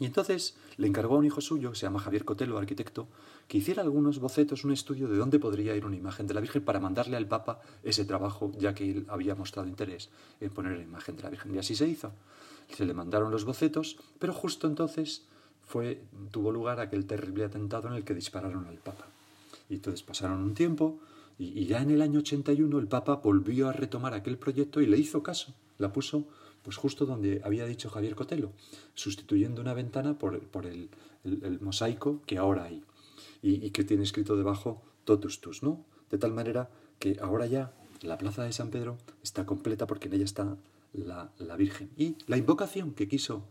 Y 0.00 0.06
entonces 0.06 0.56
le 0.78 0.86
encargó 0.86 1.14
a 1.16 1.18
un 1.18 1.26
hijo 1.26 1.42
suyo, 1.42 1.70
que 1.70 1.76
se 1.76 1.82
llama 1.82 2.00
Javier 2.00 2.24
Cotelo, 2.24 2.58
arquitecto, 2.58 3.06
que 3.46 3.58
hiciera 3.58 3.82
algunos 3.82 4.18
bocetos, 4.18 4.64
un 4.64 4.72
estudio 4.72 5.06
de 5.08 5.18
dónde 5.18 5.38
podría 5.38 5.76
ir 5.76 5.84
una 5.84 5.94
imagen 5.94 6.26
de 6.26 6.32
la 6.32 6.40
Virgen 6.40 6.64
para 6.64 6.80
mandarle 6.80 7.18
al 7.18 7.28
Papa 7.28 7.60
ese 7.84 8.06
trabajo, 8.06 8.50
ya 8.58 8.74
que 8.74 8.90
él 8.90 9.06
había 9.08 9.34
mostrado 9.34 9.68
interés 9.68 10.08
en 10.40 10.50
poner 10.50 10.78
la 10.78 10.82
imagen 10.82 11.16
de 11.16 11.22
la 11.22 11.28
Virgen. 11.28 11.54
Y 11.54 11.58
así 11.58 11.76
se 11.76 11.86
hizo. 11.86 12.12
Se 12.74 12.86
le 12.86 12.94
mandaron 12.94 13.30
los 13.30 13.44
bocetos, 13.44 13.98
pero 14.18 14.32
justo 14.32 14.66
entonces 14.66 15.26
fue, 15.62 16.02
tuvo 16.30 16.50
lugar 16.50 16.80
aquel 16.80 17.04
terrible 17.04 17.44
atentado 17.44 17.88
en 17.88 17.94
el 17.94 18.04
que 18.04 18.14
dispararon 18.14 18.66
al 18.66 18.78
Papa. 18.78 19.06
Y 19.68 19.74
entonces 19.74 20.02
pasaron 20.02 20.38
un 20.38 20.54
tiempo 20.54 20.98
y, 21.38 21.66
ya 21.66 21.82
en 21.82 21.90
el 21.90 22.00
año 22.00 22.20
81 22.20 22.78
el 22.78 22.88
Papa 22.88 23.16
volvió 23.16 23.68
a 23.68 23.72
retomar 23.72 24.14
aquel 24.14 24.38
proyecto 24.38 24.80
y 24.80 24.86
le 24.86 24.98
hizo 24.98 25.22
caso. 25.22 25.54
La 25.78 25.92
puso 25.92 26.24
pues 26.62 26.76
justo 26.76 27.06
donde 27.06 27.40
había 27.44 27.66
dicho 27.66 27.90
Javier 27.90 28.14
Cotelo, 28.14 28.52
sustituyendo 28.94 29.60
una 29.60 29.74
ventana 29.74 30.18
por, 30.18 30.34
el, 30.66 30.90
mosaico 31.60 32.22
que 32.26 32.38
ahora 32.38 32.64
hay 32.64 32.82
y, 33.42 33.70
que 33.70 33.84
tiene 33.84 34.02
escrito 34.02 34.36
debajo 34.36 34.82
totus 35.04 35.40
tus, 35.40 35.62
¿no? 35.62 35.84
De 36.10 36.18
tal 36.18 36.32
manera 36.32 36.70
que 36.98 37.16
ahora 37.20 37.46
ya 37.46 37.72
la 38.02 38.18
plaza 38.18 38.44
de 38.44 38.52
San 38.52 38.70
Pedro 38.70 38.98
está 39.22 39.46
completa 39.46 39.86
porque 39.86 40.08
en 40.08 40.14
ella 40.14 40.24
está 40.24 40.56
la, 40.92 41.56
Virgen. 41.56 41.90
Y 41.96 42.16
la 42.26 42.36
invocación 42.36 42.92
que 42.92 43.08
quiso 43.08 43.48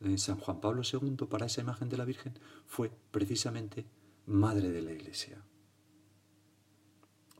eh, 0.00 0.18
San 0.18 0.38
Juan 0.38 0.60
Pablo 0.60 0.82
II 0.90 1.26
para 1.28 1.46
esa 1.46 1.60
imagen 1.60 1.88
de 1.88 1.96
la 1.96 2.04
Virgen 2.04 2.34
fue 2.66 2.90
precisamente 3.10 3.86
Madre 4.26 4.70
de 4.70 4.82
la 4.82 4.92
Iglesia. 4.92 5.42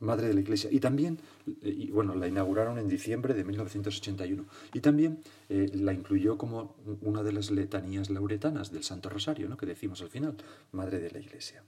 Madre 0.03 0.27
de 0.27 0.33
la 0.33 0.41
Iglesia. 0.41 0.69
Y 0.71 0.79
también, 0.79 1.19
eh, 1.61 1.89
bueno, 1.91 2.15
la 2.15 2.27
inauguraron 2.27 2.77
en 2.77 2.87
diciembre 2.87 3.33
de 3.33 3.43
1981. 3.43 4.45
Y 4.73 4.79
también 4.79 5.19
eh, 5.49 5.71
la 5.73 5.93
incluyó 5.93 6.37
como 6.37 6.75
una 7.01 7.23
de 7.23 7.33
las 7.33 7.51
letanías 7.51 8.09
lauretanas 8.09 8.71
del 8.71 8.83
Santo 8.83 9.09
Rosario, 9.09 9.49
¿no? 9.49 9.57
que 9.57 9.65
decimos 9.65 10.01
al 10.01 10.09
final, 10.09 10.35
Madre 10.71 10.99
de 10.99 11.11
la 11.11 11.19
Iglesia. 11.19 11.63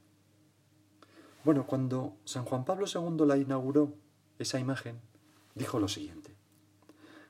Bueno, 1.43 1.65
cuando 1.65 2.17
San 2.25 2.45
Juan 2.45 2.65
Pablo 2.65 2.85
II 2.93 3.25
la 3.25 3.37
inauguró, 3.37 3.93
esa 4.37 4.59
imagen, 4.59 4.99
dijo 5.55 5.79
lo 5.79 5.87
siguiente 5.87 6.35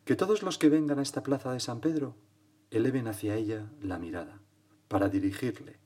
que 0.06 0.16
todos 0.16 0.44
los 0.44 0.60
que 0.60 0.70
vengan 0.70 1.00
a 1.00 1.02
esta 1.02 1.24
plaza 1.24 1.52
de 1.52 1.60
San 1.60 1.82
Pedro 1.82 2.16
eleven 2.70 3.08
hacia 3.08 3.36
ella 3.36 3.72
la 3.82 3.98
mirada, 3.98 4.40
para 4.88 5.10
dirigirle, 5.10 5.78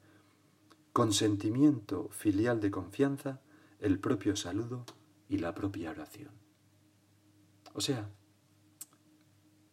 con 0.91 1.13
sentimiento 1.13 2.09
filial 2.11 2.59
de 2.59 2.69
confianza, 2.69 3.39
el 3.79 3.97
propio 3.97 4.35
saludo 4.35 4.85
y 5.29 5.37
la 5.37 5.53
propia 5.55 5.91
oración. 5.91 6.31
O 7.73 7.81
sea, 7.81 8.09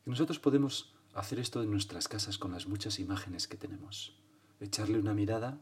que 0.04 0.10
nosotros 0.10 0.38
podemos 0.38 0.94
hacer 1.14 1.40
esto 1.40 1.62
en 1.62 1.70
nuestras 1.70 2.06
casas 2.08 2.38
con 2.38 2.52
las 2.52 2.68
muchas 2.68 3.00
imágenes 3.00 3.48
que 3.48 3.56
tenemos. 3.56 4.20
Echarle 4.60 4.98
una 4.98 5.14
mirada 5.14 5.58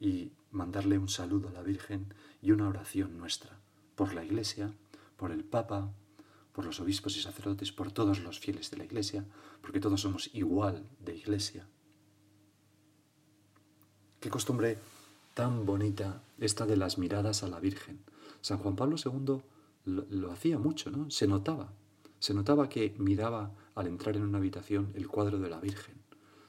y 0.00 0.32
mandarle 0.50 0.98
un 0.98 1.08
saludo 1.08 1.48
a 1.48 1.52
la 1.52 1.62
Virgen 1.62 2.12
y 2.42 2.50
una 2.50 2.68
oración 2.68 3.18
nuestra, 3.18 3.60
por 3.94 4.14
la 4.14 4.24
Iglesia, 4.24 4.72
por 5.16 5.30
el 5.30 5.44
Papa, 5.44 5.92
por 6.52 6.64
los 6.64 6.80
obispos 6.80 7.16
y 7.16 7.20
sacerdotes, 7.20 7.72
por 7.72 7.92
todos 7.92 8.20
los 8.20 8.40
fieles 8.40 8.70
de 8.70 8.78
la 8.78 8.84
Iglesia, 8.84 9.24
porque 9.60 9.80
todos 9.80 10.00
somos 10.00 10.30
igual 10.32 10.88
de 11.00 11.14
Iglesia. 11.14 11.68
Qué 14.20 14.30
costumbre 14.30 14.78
tan 15.34 15.66
bonita 15.66 16.22
esta 16.38 16.64
de 16.64 16.78
las 16.78 16.96
miradas 16.96 17.42
a 17.42 17.48
la 17.48 17.60
Virgen. 17.60 18.02
San 18.40 18.58
Juan 18.58 18.76
Pablo 18.76 18.96
II 19.02 19.42
lo, 19.84 20.32
hacía 20.32 20.58
mucho, 20.58 20.90
¿no? 20.90 21.10
Se 21.10 21.26
notaba, 21.26 21.72
se 22.18 22.34
notaba 22.34 22.68
que 22.68 22.94
miraba 22.98 23.52
al 23.74 23.86
entrar 23.86 24.16
en 24.16 24.22
una 24.22 24.38
habitación 24.38 24.92
el 24.94 25.08
cuadro 25.08 25.38
de 25.38 25.48
la 25.48 25.60
Virgen. 25.60 25.94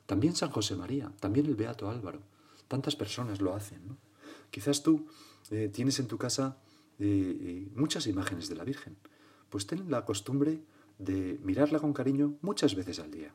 También 0.06 0.36
San 0.36 0.50
José 0.50 0.75
María, 0.75 1.12
también 1.20 1.46
el 1.46 1.56
Beato 1.56 1.89
Álvaro. 1.89 2.22
Tantas 2.67 2.96
personas 2.96 3.41
lo 3.41 3.53
hacen. 3.53 3.98
Quizás 4.50 4.82
tú 4.82 5.08
eh, 5.51 5.70
tienes 5.72 6.00
en 6.00 6.08
tu 6.08 6.17
casa 6.17 6.58
eh, 7.00 7.38
eh, 7.39 7.72
muchas 7.75 8.08
imágenes 8.08 8.50
de 8.50 8.56
la 8.56 8.63
Virgen. 8.63 8.98
Pues 9.50 9.67
ten 9.67 9.89
la 9.89 10.06
costumbre 10.06 10.63
de 10.98 11.39
mirarla 11.44 11.79
con 11.79 11.94
cariño 11.94 12.38
muchas 12.41 12.75
veces 12.75 13.00
al 13.00 13.12
día. 13.12 13.34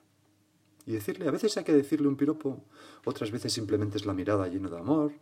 Y 0.84 0.92
decirle, 0.92 1.28
a 1.28 1.30
veces 1.30 1.56
hay 1.56 1.64
que 1.64 1.72
decirle 1.72 2.08
un 2.08 2.16
piropo, 2.16 2.64
otras 3.04 3.30
veces 3.30 3.52
simplemente 3.52 3.98
es 3.98 4.06
la 4.06 4.14
mirada 4.14 4.48
llena 4.48 4.68
de 4.68 4.78
amor, 4.78 5.12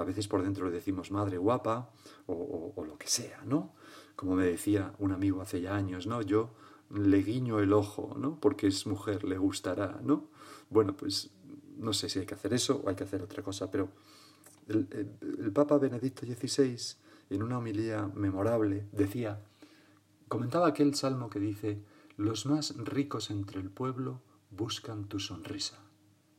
a 0.00 0.04
veces 0.04 0.28
por 0.28 0.42
dentro 0.42 0.66
le 0.66 0.72
decimos 0.72 1.10
madre 1.10 1.38
guapa 1.38 1.90
o, 2.26 2.84
lo 2.86 2.96
que 2.98 3.08
sea, 3.08 3.42
¿no? 3.44 3.74
Como 4.16 4.34
me 4.34 4.44
decía 4.44 4.94
un 4.98 5.12
amigo 5.12 5.40
hace 5.42 5.60
ya 5.60 5.74
años, 5.74 6.06
¿no? 6.06 6.22
Yo 6.22 6.50
le 6.90 7.18
guiño 7.22 7.60
el 7.60 7.72
ojo, 7.72 8.16
¿no? 8.18 8.38
Porque 8.40 8.66
es 8.66 8.86
mujer, 8.86 9.24
le 9.24 9.38
gustará, 9.38 10.00
¿no? 10.02 10.28
Bueno, 10.68 10.96
pues 10.96 11.30
no 11.78 11.92
sé 11.92 12.08
si 12.08 12.18
hay 12.18 12.26
que 12.26 12.34
hacer 12.34 12.52
eso 12.52 12.82
o 12.84 12.88
hay 12.88 12.96
que 12.96 13.04
hacer 13.04 13.22
otra 13.22 13.42
cosa, 13.42 13.70
pero 13.70 13.88
el, 14.68 15.52
Papa 15.52 15.78
Benedicto 15.78 16.26
XVI, 16.26 16.76
en 17.30 17.42
una 17.42 17.58
homilía 17.58 18.10
memorable, 18.14 18.86
decía, 18.92 19.40
comentaba 20.28 20.68
aquel 20.68 20.94
salmo 20.94 21.30
que 21.30 21.40
dice, 21.40 21.82
los 22.16 22.46
más 22.46 22.76
ricos 22.76 23.30
entre 23.30 23.60
el 23.60 23.70
pueblo 23.70 24.20
buscan 24.50 25.06
tu 25.06 25.18
sonrisa. 25.18 25.78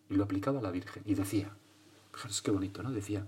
Y 0.09 0.15
lo 0.15 0.23
aplicaba 0.23 0.59
a 0.59 0.61
la 0.61 0.71
Virgen. 0.71 1.03
Y 1.05 1.15
decía, 1.15 1.55
fijaros 2.11 2.41
qué 2.41 2.51
bonito, 2.51 2.83
¿no? 2.83 2.91
Decía, 2.91 3.27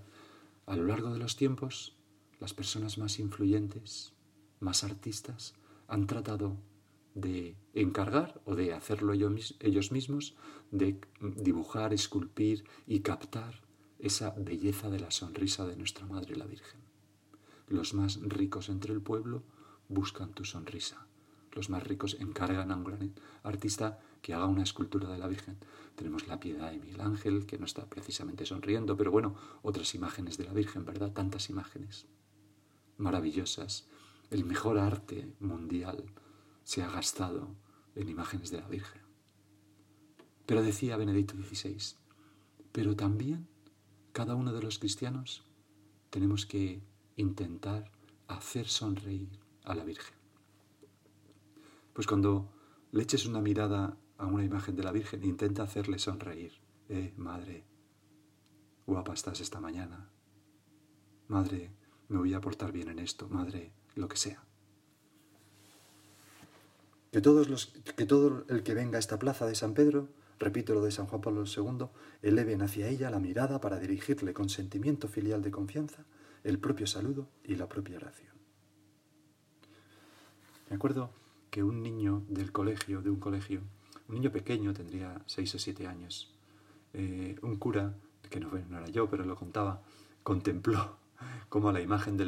a 0.66 0.76
lo 0.76 0.84
largo 0.86 1.12
de 1.12 1.18
los 1.18 1.36
tiempos, 1.36 1.96
las 2.40 2.54
personas 2.54 2.98
más 2.98 3.18
influyentes, 3.18 4.12
más 4.60 4.84
artistas 4.84 5.54
han 5.88 6.06
tratado 6.06 6.56
de 7.14 7.56
encargar 7.74 8.40
o 8.44 8.54
de 8.54 8.72
hacerlo 8.72 9.12
ellos 9.12 9.92
mismos, 9.92 10.34
de 10.70 10.98
dibujar, 11.20 11.92
esculpir 11.92 12.64
y 12.86 13.00
captar 13.00 13.62
esa 13.98 14.30
belleza 14.30 14.90
de 14.90 15.00
la 15.00 15.10
sonrisa 15.10 15.66
de 15.66 15.76
nuestra 15.76 16.06
Madre 16.06 16.36
la 16.36 16.46
Virgen. 16.46 16.80
Los 17.68 17.94
más 17.94 18.20
ricos 18.20 18.68
entre 18.68 18.92
el 18.92 19.00
pueblo 19.00 19.42
buscan 19.88 20.32
tu 20.32 20.44
sonrisa. 20.44 21.06
Los 21.52 21.70
más 21.70 21.84
ricos 21.84 22.16
encargan 22.18 22.72
a 22.72 22.76
un 22.76 22.84
gran 22.84 23.14
artista 23.42 24.00
que 24.24 24.32
haga 24.32 24.46
una 24.46 24.62
escultura 24.62 25.10
de 25.10 25.18
la 25.18 25.28
Virgen. 25.28 25.58
Tenemos 25.96 26.26
la 26.26 26.40
piedad 26.40 26.70
de 26.70 26.78
Miguel 26.78 27.02
Ángel, 27.02 27.44
que 27.44 27.58
no 27.58 27.66
está 27.66 27.84
precisamente 27.84 28.46
sonriendo, 28.46 28.96
pero 28.96 29.10
bueno, 29.10 29.34
otras 29.60 29.94
imágenes 29.94 30.38
de 30.38 30.44
la 30.44 30.54
Virgen, 30.54 30.86
¿verdad? 30.86 31.12
Tantas 31.12 31.50
imágenes 31.50 32.06
maravillosas 32.96 33.86
el 34.30 34.46
mejor 34.46 34.78
arte 34.78 35.30
mundial 35.40 36.06
se 36.62 36.82
ha 36.82 36.88
gastado 36.88 37.54
en 37.94 38.08
imágenes 38.08 38.50
de 38.50 38.62
la 38.62 38.66
Virgen. 38.66 39.02
Pero 40.46 40.62
decía 40.62 40.96
Benedicto 40.96 41.34
XVI, 41.34 41.76
pero 42.72 42.96
también 42.96 43.46
cada 44.12 44.36
uno 44.36 44.54
de 44.54 44.62
los 44.62 44.78
cristianos 44.78 45.44
tenemos 46.08 46.46
que 46.46 46.80
intentar 47.16 47.92
hacer 48.26 48.68
sonreír 48.68 49.38
a 49.64 49.74
la 49.74 49.84
Virgen. 49.84 50.16
Pues 51.92 52.06
cuando 52.06 52.50
le 52.90 53.02
eches 53.02 53.26
una 53.26 53.42
mirada 53.42 53.98
a 54.18 54.26
una 54.26 54.44
imagen 54.44 54.76
de 54.76 54.82
la 54.82 54.92
Virgen, 54.92 55.24
intenta 55.24 55.62
hacerle 55.62 55.98
sonreír. 55.98 56.52
Eh, 56.88 57.12
madre, 57.16 57.64
guapa 58.86 59.14
estás 59.14 59.40
esta 59.40 59.60
mañana. 59.60 60.08
Madre, 61.28 61.70
me 62.08 62.18
voy 62.18 62.34
a 62.34 62.40
portar 62.40 62.72
bien 62.72 62.88
en 62.88 62.98
esto. 62.98 63.28
Madre, 63.28 63.72
lo 63.94 64.08
que 64.08 64.16
sea. 64.16 64.44
Que, 67.10 67.20
todos 67.20 67.48
los, 67.48 67.66
que 67.96 68.06
todo 68.06 68.44
el 68.48 68.62
que 68.62 68.74
venga 68.74 68.96
a 68.96 69.00
esta 69.00 69.18
plaza 69.18 69.46
de 69.46 69.54
San 69.54 69.72
Pedro, 69.74 70.08
repito 70.38 70.74
lo 70.74 70.82
de 70.82 70.90
San 70.90 71.06
Juan 71.06 71.20
Pablo 71.20 71.44
II, 71.44 71.86
eleven 72.22 72.62
hacia 72.62 72.88
ella 72.88 73.10
la 73.10 73.20
mirada 73.20 73.60
para 73.60 73.78
dirigirle 73.78 74.34
con 74.34 74.48
sentimiento 74.48 75.08
filial 75.08 75.42
de 75.42 75.50
confianza 75.50 76.04
el 76.42 76.58
propio 76.58 76.86
saludo 76.86 77.28
y 77.42 77.56
la 77.56 77.68
propia 77.68 77.96
oración. 77.96 78.34
Me 80.68 80.76
acuerdo 80.76 81.10
que 81.50 81.62
un 81.62 81.82
niño 81.82 82.22
del 82.28 82.52
colegio, 82.52 83.00
de 83.00 83.10
un 83.10 83.18
colegio, 83.18 83.62
un 84.08 84.14
niño 84.16 84.30
pequeño, 84.30 84.72
tendría 84.72 85.22
seis 85.26 85.54
o 85.54 85.58
siete 85.58 85.86
años, 85.86 86.32
eh, 86.92 87.36
un 87.42 87.56
cura, 87.56 87.94
que 88.30 88.40
no, 88.40 88.50
no 88.68 88.78
era 88.78 88.88
yo, 88.88 89.08
pero 89.08 89.24
lo 89.24 89.36
contaba, 89.36 89.82
contempló 90.22 90.96
como 91.48 91.72
la 91.72 91.80
imagen 91.80 92.16
de 92.16 92.24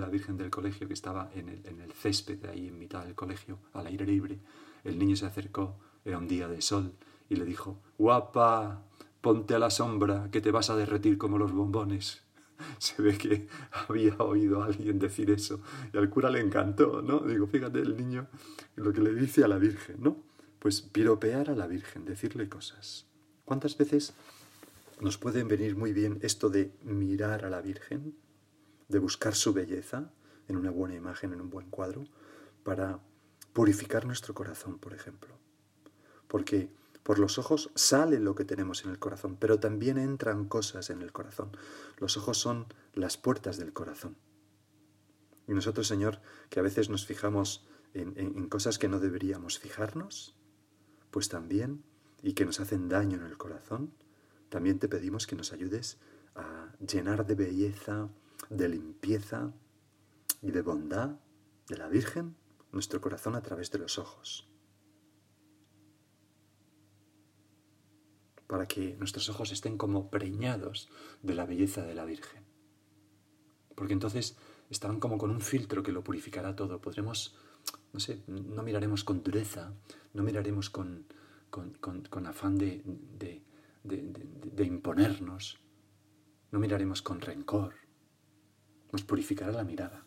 la 0.00 0.08
Virgen 0.08 0.36
del 0.36 0.50
colegio 0.50 0.86
que 0.86 0.94
estaba 0.94 1.30
en 1.34 1.48
el, 1.48 1.66
en 1.66 1.80
el 1.80 1.92
césped 1.92 2.38
de 2.38 2.50
ahí 2.50 2.68
en 2.68 2.78
mitad 2.78 3.04
del 3.04 3.14
colegio, 3.14 3.58
al 3.72 3.86
aire 3.86 4.06
libre. 4.06 4.38
El 4.84 4.98
niño 4.98 5.16
se 5.16 5.26
acercó, 5.26 5.76
era 6.04 6.18
un 6.18 6.28
día 6.28 6.48
de 6.48 6.60
sol, 6.62 6.92
y 7.28 7.36
le 7.36 7.44
dijo, 7.44 7.78
guapa, 7.98 8.82
ponte 9.20 9.54
a 9.54 9.58
la 9.58 9.70
sombra, 9.70 10.28
que 10.30 10.40
te 10.40 10.50
vas 10.50 10.70
a 10.70 10.76
derretir 10.76 11.18
como 11.18 11.38
los 11.38 11.52
bombones. 11.52 12.22
Se 12.78 13.00
ve 13.02 13.16
que 13.16 13.48
había 13.88 14.16
oído 14.16 14.62
a 14.62 14.66
alguien 14.66 14.98
decir 14.98 15.30
eso 15.30 15.60
y 15.92 15.96
al 15.96 16.10
cura 16.10 16.30
le 16.30 16.40
encantó, 16.40 17.02
¿no? 17.02 17.20
Digo, 17.20 17.46
fíjate 17.46 17.80
el 17.80 17.96
niño 17.96 18.26
lo 18.76 18.92
que 18.92 19.00
le 19.00 19.14
dice 19.14 19.44
a 19.44 19.48
la 19.48 19.58
Virgen, 19.58 19.96
¿no? 20.00 20.29
Pues 20.60 20.82
piropear 20.82 21.50
a 21.50 21.56
la 21.56 21.66
Virgen, 21.66 22.04
decirle 22.04 22.48
cosas. 22.48 23.06
¿Cuántas 23.44 23.76
veces 23.76 24.12
nos 25.00 25.18
pueden 25.18 25.48
venir 25.48 25.74
muy 25.74 25.92
bien 25.92 26.18
esto 26.22 26.50
de 26.50 26.72
mirar 26.82 27.44
a 27.44 27.50
la 27.50 27.62
Virgen, 27.62 28.14
de 28.88 28.98
buscar 28.98 29.34
su 29.34 29.52
belleza 29.52 30.12
en 30.48 30.56
una 30.56 30.70
buena 30.70 30.94
imagen, 30.94 31.32
en 31.32 31.40
un 31.40 31.50
buen 31.50 31.70
cuadro, 31.70 32.04
para 32.62 33.00
purificar 33.52 34.04
nuestro 34.04 34.34
corazón, 34.34 34.78
por 34.78 34.92
ejemplo. 34.92 35.34
Porque 36.28 36.70
por 37.02 37.18
los 37.18 37.38
ojos 37.38 37.70
sale 37.74 38.20
lo 38.20 38.34
que 38.34 38.44
tenemos 38.44 38.84
en 38.84 38.90
el 38.90 38.98
corazón, 38.98 39.36
pero 39.40 39.58
también 39.58 39.96
entran 39.96 40.46
cosas 40.46 40.90
en 40.90 41.00
el 41.02 41.12
corazón. 41.12 41.50
Los 41.98 42.16
ojos 42.16 42.38
son 42.38 42.66
las 42.92 43.16
puertas 43.16 43.56
del 43.56 43.72
corazón. 43.72 44.16
Y 45.48 45.54
nosotros, 45.54 45.88
Señor, 45.88 46.20
que 46.50 46.60
a 46.60 46.62
veces 46.62 46.90
nos 46.90 47.06
fijamos 47.06 47.66
en, 47.94 48.12
en, 48.16 48.48
cosas 48.48 48.78
que 48.78 48.88
no 48.88 49.00
deberíamos 49.00 49.58
fijarnos, 49.58 50.36
pues 51.10 51.28
también, 51.28 51.82
y 52.22 52.34
que 52.34 52.44
nos 52.44 52.60
hacen 52.60 52.88
daño 52.88 53.18
en 53.18 53.24
el 53.24 53.36
corazón, 53.36 53.92
también 54.48 54.78
te 54.78 54.88
pedimos 54.88 55.26
que 55.26 55.36
nos 55.36 55.52
ayudes 55.52 55.98
a 56.34 56.72
llenar 56.78 57.26
de 57.26 57.34
belleza, 57.34 58.08
de 58.48 58.68
limpieza 58.68 59.52
y 60.42 60.50
de 60.50 60.62
bondad 60.62 61.18
de 61.68 61.76
la 61.76 61.88
Virgen 61.88 62.36
nuestro 62.72 63.00
corazón 63.00 63.34
a 63.34 63.42
través 63.42 63.70
de 63.70 63.78
los 63.78 63.98
ojos. 63.98 64.48
Para 68.46 68.66
que 68.66 68.96
nuestros 68.96 69.28
ojos 69.28 69.52
estén 69.52 69.76
como 69.76 70.10
preñados 70.10 70.88
de 71.22 71.34
la 71.34 71.46
belleza 71.46 71.82
de 71.82 71.94
la 71.94 72.04
Virgen. 72.04 72.44
Porque 73.76 73.92
entonces 73.92 74.36
estarán 74.70 75.00
como 75.00 75.18
con 75.18 75.30
un 75.30 75.40
filtro 75.40 75.82
que 75.82 75.92
lo 75.92 76.02
purificará 76.02 76.56
todo. 76.56 76.80
Podremos, 76.80 77.36
no 77.92 78.00
sé, 78.00 78.22
no 78.26 78.62
miraremos 78.62 79.04
con 79.04 79.22
dureza, 79.22 79.72
no 80.14 80.22
miraremos 80.22 80.70
con, 80.70 81.06
con, 81.50 82.26
afán 82.26 82.56
de 82.58 82.82
de, 83.82 84.64
imponernos. 84.64 85.58
No 86.50 86.58
miraremos 86.58 87.02
con 87.02 87.20
rencor. 87.20 87.74
Nos 88.92 89.04
purificará 89.04 89.52
la 89.52 89.64
mirada. 89.64 90.04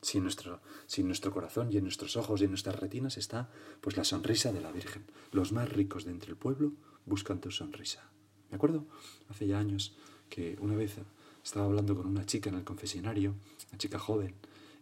Si 0.00 0.18
en, 0.18 0.24
nuestro, 0.24 0.60
si 0.86 1.02
nuestro 1.02 1.32
corazón 1.32 1.72
y 1.72 1.78
en 1.78 1.84
nuestros 1.84 2.16
ojos 2.16 2.40
y 2.40 2.44
en 2.44 2.50
nuestras 2.50 2.78
retinas 2.78 3.16
está 3.16 3.50
pues 3.80 3.96
la 3.96 4.04
sonrisa 4.04 4.52
de 4.52 4.60
la 4.60 4.72
Virgen. 4.72 5.04
Los 5.32 5.52
más 5.52 5.70
ricos 5.70 6.04
de 6.04 6.10
entre 6.10 6.30
el 6.30 6.36
pueblo 6.36 6.72
buscan 7.06 7.40
tu 7.40 7.50
sonrisa. 7.50 8.10
¿Me 8.50 8.56
acuerdo? 8.56 8.86
Hace 9.28 9.46
ya 9.46 9.58
años 9.58 9.96
que 10.28 10.56
una 10.60 10.76
vez 10.76 10.96
estaba 11.42 11.66
hablando 11.66 11.96
con 11.96 12.06
una 12.06 12.26
chica 12.26 12.50
en 12.50 12.56
el 12.56 12.64
confesionario, 12.64 13.34
una 13.70 13.78
chica 13.78 13.98
joven, 13.98 14.34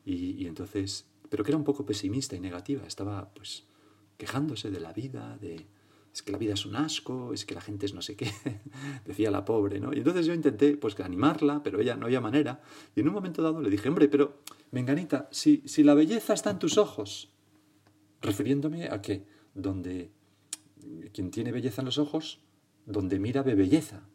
y 0.04 0.46
entonces, 0.46 1.06
pero 1.32 1.44
que 1.44 1.50
era 1.50 1.56
un 1.56 1.64
poco 1.64 1.86
pesimista 1.86 2.36
y 2.36 2.40
negativa, 2.40 2.86
estaba 2.86 3.32
pues 3.32 3.64
quejándose 4.18 4.70
de 4.70 4.80
la 4.80 4.92
vida, 4.92 5.38
de, 5.40 5.64
es 6.12 6.22
que 6.22 6.30
la 6.30 6.36
vida 6.36 6.52
es 6.52 6.66
un 6.66 6.76
asco, 6.76 7.32
es 7.32 7.46
que 7.46 7.54
la 7.54 7.62
gente 7.62 7.86
es 7.86 7.94
no 7.94 8.02
sé 8.02 8.16
qué, 8.16 8.30
decía 9.06 9.30
la 9.30 9.42
pobre, 9.42 9.80
¿no? 9.80 9.94
Y 9.94 9.96
entonces 9.96 10.26
yo 10.26 10.34
intenté, 10.34 10.76
pues, 10.76 11.00
animarla, 11.00 11.62
pero 11.62 11.80
ella 11.80 11.96
no 11.96 12.04
había 12.04 12.20
manera, 12.20 12.60
y 12.94 13.00
en 13.00 13.08
un 13.08 13.14
momento 13.14 13.40
dado 13.40 13.62
le 13.62 13.70
dije, 13.70 13.88
hombre, 13.88 14.10
pero, 14.10 14.42
menganita, 14.72 15.30
si, 15.32 15.62
si 15.64 15.82
la 15.82 15.94
belleza 15.94 16.34
está 16.34 16.50
en 16.50 16.58
tus 16.58 16.76
ojos, 16.76 17.32
refiriéndome 18.20 18.90
a 18.90 19.00
que 19.00 19.24
donde 19.54 20.10
quien 21.14 21.30
tiene 21.30 21.50
belleza 21.50 21.80
en 21.80 21.86
los 21.86 21.96
ojos, 21.96 22.40
donde 22.84 23.18
mira 23.18 23.42
ve 23.42 23.54
belleza. 23.54 24.06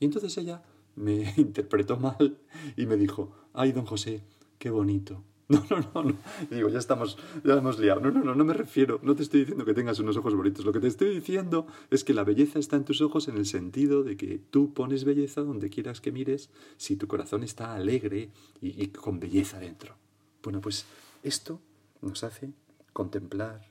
Y 0.00 0.06
entonces 0.06 0.36
ella 0.36 0.64
me 0.96 1.32
interpretó 1.36 1.96
mal 1.96 2.40
y 2.76 2.86
me 2.86 2.96
dijo, 2.96 3.36
ay, 3.52 3.70
don 3.70 3.86
José, 3.86 4.24
qué 4.58 4.70
bonito. 4.70 5.22
No, 5.54 5.64
no, 5.70 5.90
no, 5.94 6.02
no. 6.02 6.16
digo, 6.50 6.68
ya 6.68 6.78
estamos, 6.78 7.16
ya 7.44 7.54
hemos 7.54 7.78
liado. 7.78 8.00
No, 8.00 8.10
no, 8.10 8.22
no, 8.24 8.34
no 8.34 8.44
me 8.44 8.54
refiero, 8.54 8.98
no 9.02 9.14
te 9.14 9.22
estoy 9.22 9.40
diciendo 9.40 9.64
que 9.64 9.74
tengas 9.74 9.98
unos 9.98 10.16
ojos 10.16 10.34
bonitos. 10.34 10.64
Lo 10.64 10.72
que 10.72 10.80
te 10.80 10.88
estoy 10.88 11.14
diciendo 11.14 11.66
es 11.90 12.04
que 12.04 12.14
la 12.14 12.24
belleza 12.24 12.58
está 12.58 12.76
en 12.76 12.84
tus 12.84 13.00
ojos 13.00 13.28
en 13.28 13.36
el 13.36 13.46
sentido 13.46 14.02
de 14.02 14.16
que 14.16 14.38
tú 14.50 14.74
pones 14.74 15.04
belleza 15.04 15.42
donde 15.42 15.70
quieras 15.70 16.00
que 16.00 16.12
mires 16.12 16.50
si 16.76 16.96
tu 16.96 17.06
corazón 17.06 17.44
está 17.44 17.74
alegre 17.74 18.30
y, 18.60 18.82
y 18.82 18.88
con 18.88 19.20
belleza 19.20 19.58
dentro. 19.58 19.96
Bueno, 20.42 20.60
pues 20.60 20.86
esto 21.22 21.60
nos 22.00 22.24
hace 22.24 22.52
contemplar, 22.92 23.70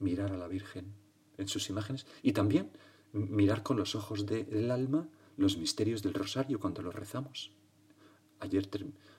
mirar 0.00 0.32
a 0.32 0.36
la 0.36 0.48
Virgen 0.48 0.86
en 1.36 1.48
sus 1.48 1.70
imágenes 1.70 2.06
y 2.22 2.32
también 2.32 2.70
mirar 3.12 3.62
con 3.62 3.76
los 3.76 3.94
ojos 3.94 4.26
del 4.26 4.70
alma 4.70 5.08
los 5.36 5.56
misterios 5.56 6.02
del 6.02 6.14
rosario 6.14 6.60
cuando 6.60 6.82
los 6.82 6.94
rezamos. 6.94 7.52
Ayer, 8.40 8.68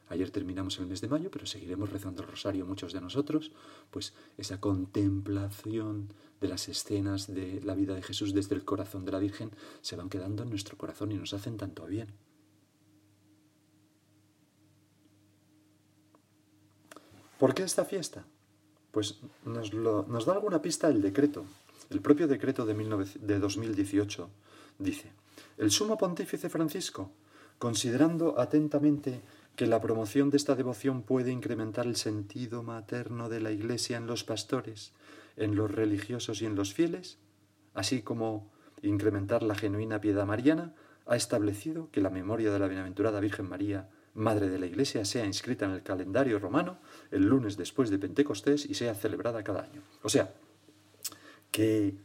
ayer 0.08 0.32
terminamos 0.32 0.80
el 0.80 0.88
mes 0.88 1.02
de 1.02 1.08
mayo, 1.08 1.30
pero 1.32 1.46
seguiremos 1.46 1.90
rezando 1.90 2.24
el 2.24 2.30
rosario 2.30 2.66
muchos 2.66 2.94
de 2.94 3.02
nosotros, 3.02 3.52
pues 3.92 4.14
esa 4.38 4.60
contemplación 4.60 6.14
de 6.40 6.48
las 6.48 6.70
escenas 6.70 7.34
de 7.34 7.62
la 7.62 7.76
vida 7.76 7.96
de 7.96 8.02
Jesús 8.02 8.34
desde 8.34 8.56
el 8.56 8.64
corazón 8.64 9.06
de 9.06 9.12
la 9.12 9.20
Virgen 9.20 9.52
se 9.82 9.96
van 9.96 10.10
quedando 10.10 10.44
en 10.44 10.50
nuestro 10.50 10.78
corazón 10.78 11.12
y 11.12 11.18
nos 11.18 11.34
hacen 11.34 11.58
tanto 11.58 11.86
bien. 11.86 12.14
¿Por 17.38 17.54
qué 17.54 17.64
esta 17.64 17.86
fiesta? 17.86 18.26
Pues 18.92 19.20
nos, 19.46 19.74
nos 19.74 20.26
da 20.26 20.34
alguna 20.34 20.62
pista 20.62 20.90
el 20.90 21.02
decreto. 21.02 21.46
El 21.90 22.02
propio 22.02 22.28
decreto 22.28 22.66
de, 22.66 22.74
de 23.22 23.40
2018 23.40 24.30
dice, 24.78 25.12
el 25.58 25.72
sumo 25.72 25.98
pontífice 25.98 26.50
Francisco, 26.50 27.12
considerando 27.60 28.40
atentamente 28.40 29.22
que 29.56 29.68
la 29.68 29.82
promoción 29.82 30.30
de 30.30 30.38
esta 30.38 30.56
devoción 30.56 31.04
puede 31.04 31.32
incrementar 31.32 31.86
el 31.86 31.98
sentido 31.98 32.64
materno 32.64 33.28
de 33.28 33.42
la 33.42 33.52
Iglesia 33.52 33.98
en 33.98 34.08
los 34.08 34.24
pastores, 34.24 34.94
en 35.36 35.56
los 35.56 35.70
religiosos 35.70 36.42
y 36.42 36.46
en 36.46 36.56
los 36.56 36.74
fieles, 36.74 37.20
así 37.74 38.02
como 38.02 38.50
incrementar 38.82 39.44
la 39.44 39.56
genuina 39.56 40.00
piedad 40.00 40.26
mariana, 40.26 40.74
ha 41.06 41.18
establecido 41.18 41.90
que 41.92 42.02
la 42.02 42.10
memoria 42.10 42.52
de 42.52 42.60
la 42.60 42.68
bienaventurada 42.68 43.20
Virgen 43.20 43.50
María, 43.50 43.90
Madre 44.14 44.50
de 44.50 44.60
la 44.60 44.66
Iglesia, 44.66 45.04
sea 45.06 45.26
inscrita 45.26 45.66
en 45.66 45.72
el 45.72 45.84
calendario 45.84 46.40
romano 46.40 46.80
el 47.12 47.26
lunes 47.26 47.58
después 47.58 47.90
de 47.90 48.00
Pentecostés 48.00 48.66
y 48.66 48.74
sea 48.76 48.96
celebrada 48.96 49.44
cada 49.44 49.64
año. 49.64 49.82
O 50.04 50.10
sea, 50.10 50.34
que 51.52 51.98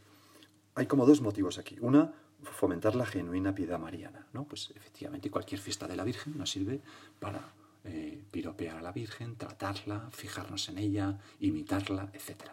hay 0.75 0.87
como 0.87 1.05
dos 1.05 1.21
motivos 1.21 1.57
aquí. 1.57 1.77
Una, 1.81 2.13
fomentar 2.43 2.95
la 2.95 3.05
genuina 3.05 3.53
piedad 3.53 3.79
mariana. 3.79 4.27
¿no? 4.33 4.45
Pues 4.45 4.71
efectivamente 4.75 5.31
cualquier 5.31 5.59
fiesta 5.59 5.87
de 5.87 5.95
la 5.95 6.03
Virgen 6.03 6.37
nos 6.37 6.51
sirve 6.51 6.81
para 7.19 7.53
eh, 7.83 8.23
piropear 8.31 8.77
a 8.77 8.81
la 8.81 8.91
Virgen, 8.91 9.35
tratarla, 9.35 10.09
fijarnos 10.11 10.69
en 10.69 10.77
ella, 10.77 11.19
imitarla, 11.39 12.09
etc. 12.13 12.51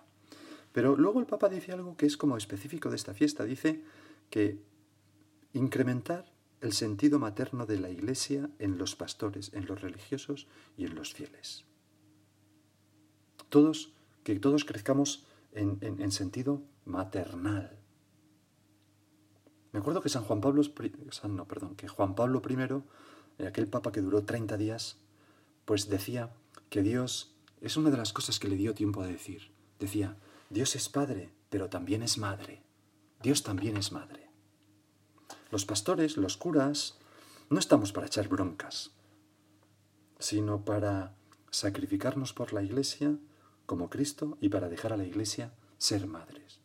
Pero 0.72 0.96
luego 0.96 1.20
el 1.20 1.26
Papa 1.26 1.48
dice 1.48 1.72
algo 1.72 1.96
que 1.96 2.06
es 2.06 2.16
como 2.16 2.36
específico 2.36 2.90
de 2.90 2.96
esta 2.96 3.14
fiesta. 3.14 3.44
Dice 3.44 3.82
que 4.30 4.58
incrementar 5.52 6.32
el 6.60 6.72
sentido 6.72 7.18
materno 7.18 7.66
de 7.66 7.78
la 7.78 7.90
Iglesia 7.90 8.48
en 8.58 8.78
los 8.78 8.94
pastores, 8.94 9.52
en 9.52 9.66
los 9.66 9.80
religiosos 9.80 10.46
y 10.76 10.84
en 10.84 10.94
los 10.94 11.12
fieles. 11.12 11.64
Todos, 13.48 13.92
que 14.22 14.38
todos 14.38 14.64
crezcamos 14.64 15.26
en, 15.52 15.78
en 15.82 16.10
sentido 16.12 16.62
maternal 16.84 17.81
me 19.72 19.80
acuerdo 19.80 20.02
que 20.02 20.10
San 20.10 20.24
Juan 20.24 20.40
Pablo, 20.40 20.62
no, 21.28 21.48
perdón, 21.48 21.74
que 21.76 21.88
Juan 21.88 22.14
Pablo 22.14 22.42
I, 22.46 23.42
eh, 23.42 23.46
aquel 23.46 23.66
papa 23.68 23.90
que 23.90 24.02
duró 24.02 24.24
30 24.24 24.56
días, 24.58 24.98
pues 25.64 25.88
decía 25.88 26.30
que 26.68 26.82
Dios 26.82 27.34
es 27.60 27.76
una 27.76 27.90
de 27.90 27.96
las 27.96 28.12
cosas 28.12 28.38
que 28.38 28.48
le 28.48 28.56
dio 28.56 28.74
tiempo 28.74 29.02
a 29.02 29.06
decir. 29.06 29.50
Decía, 29.78 30.16
Dios 30.50 30.76
es 30.76 30.88
padre, 30.88 31.32
pero 31.48 31.70
también 31.70 32.02
es 32.02 32.18
madre. 32.18 32.62
Dios 33.22 33.42
también 33.42 33.76
es 33.76 33.92
madre. 33.92 34.28
Los 35.50 35.64
pastores, 35.64 36.16
los 36.16 36.36
curas, 36.36 36.98
no 37.48 37.58
estamos 37.58 37.92
para 37.92 38.06
echar 38.06 38.28
broncas, 38.28 38.90
sino 40.18 40.64
para 40.64 41.14
sacrificarnos 41.50 42.32
por 42.32 42.52
la 42.52 42.62
iglesia 42.62 43.16
como 43.66 43.90
Cristo 43.90 44.36
y 44.40 44.48
para 44.48 44.68
dejar 44.68 44.92
a 44.92 44.96
la 44.96 45.04
iglesia 45.04 45.52
ser 45.78 46.06
madres. 46.06 46.61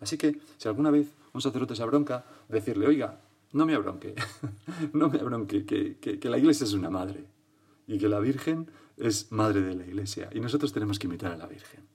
Así 0.00 0.16
que 0.16 0.40
si 0.56 0.68
alguna 0.68 0.90
vez 0.90 1.08
un 1.32 1.40
sacerdote 1.40 1.74
se 1.74 1.82
abronca, 1.82 2.24
decirle, 2.48 2.86
oiga, 2.86 3.20
no 3.52 3.66
me 3.66 3.74
abronque, 3.74 4.14
no 4.92 5.08
me 5.08 5.18
abronque, 5.18 5.64
que, 5.64 6.28
la 6.28 6.38
iglesia 6.38 6.64
es 6.64 6.72
una 6.72 6.90
madre 6.90 7.24
y 7.86 7.98
que 7.98 8.08
la 8.08 8.20
Virgen 8.20 8.70
es 8.96 9.30
madre 9.32 9.62
de 9.62 9.74
la 9.74 9.86
iglesia 9.86 10.28
y 10.32 10.40
nosotros 10.40 10.72
tenemos 10.72 10.98
que 10.98 11.06
imitar 11.06 11.32
a 11.32 11.36
la 11.36 11.46
Virgen. 11.46 11.86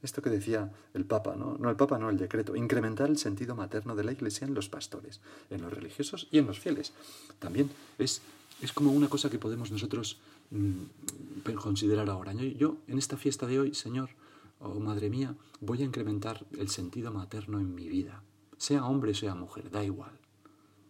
Esto 0.00 0.22
que 0.22 0.30
decía 0.30 0.72
el 0.94 1.04
Papa, 1.04 1.34
¿no? 1.34 1.56
No 1.58 1.70
el 1.70 1.76
Papa, 1.76 1.98
no 1.98 2.08
el 2.08 2.16
decreto. 2.16 2.54
Incrementar 2.54 3.08
el 3.08 3.18
sentido 3.18 3.56
materno 3.56 3.96
de 3.96 4.04
la 4.04 4.12
Iglesia 4.12 4.46
en 4.46 4.54
los 4.54 4.68
pastores, 4.68 5.20
en 5.50 5.60
los 5.60 5.72
religiosos 5.72 6.28
y 6.30 6.38
en 6.38 6.46
los 6.46 6.60
fieles. 6.60 6.92
También 7.40 7.68
es, 7.98 8.22
es 8.62 8.72
como 8.72 8.92
una 8.92 9.08
cosa 9.08 9.28
que 9.28 9.40
podemos 9.40 9.72
nosotros 9.72 10.20
mm, 10.50 11.52
considerar 11.60 12.08
ahora. 12.10 12.32
yo, 12.32 12.76
en 12.86 12.98
esta 12.98 13.16
fiesta 13.16 13.48
de 13.48 13.58
hoy, 13.58 13.74
Señor, 13.74 14.10
oh 14.60 14.80
Madre 14.80 15.10
mía, 15.10 15.36
voy 15.60 15.82
a 15.82 15.84
incrementar 15.84 16.46
el 16.56 16.68
sentido 16.68 17.12
materno 17.12 17.60
en 17.60 17.74
mi 17.74 17.88
vida, 17.88 18.22
sea 18.56 18.86
hombre, 18.86 19.14
sea 19.14 19.34
mujer, 19.34 19.70
da 19.70 19.84
igual. 19.84 20.18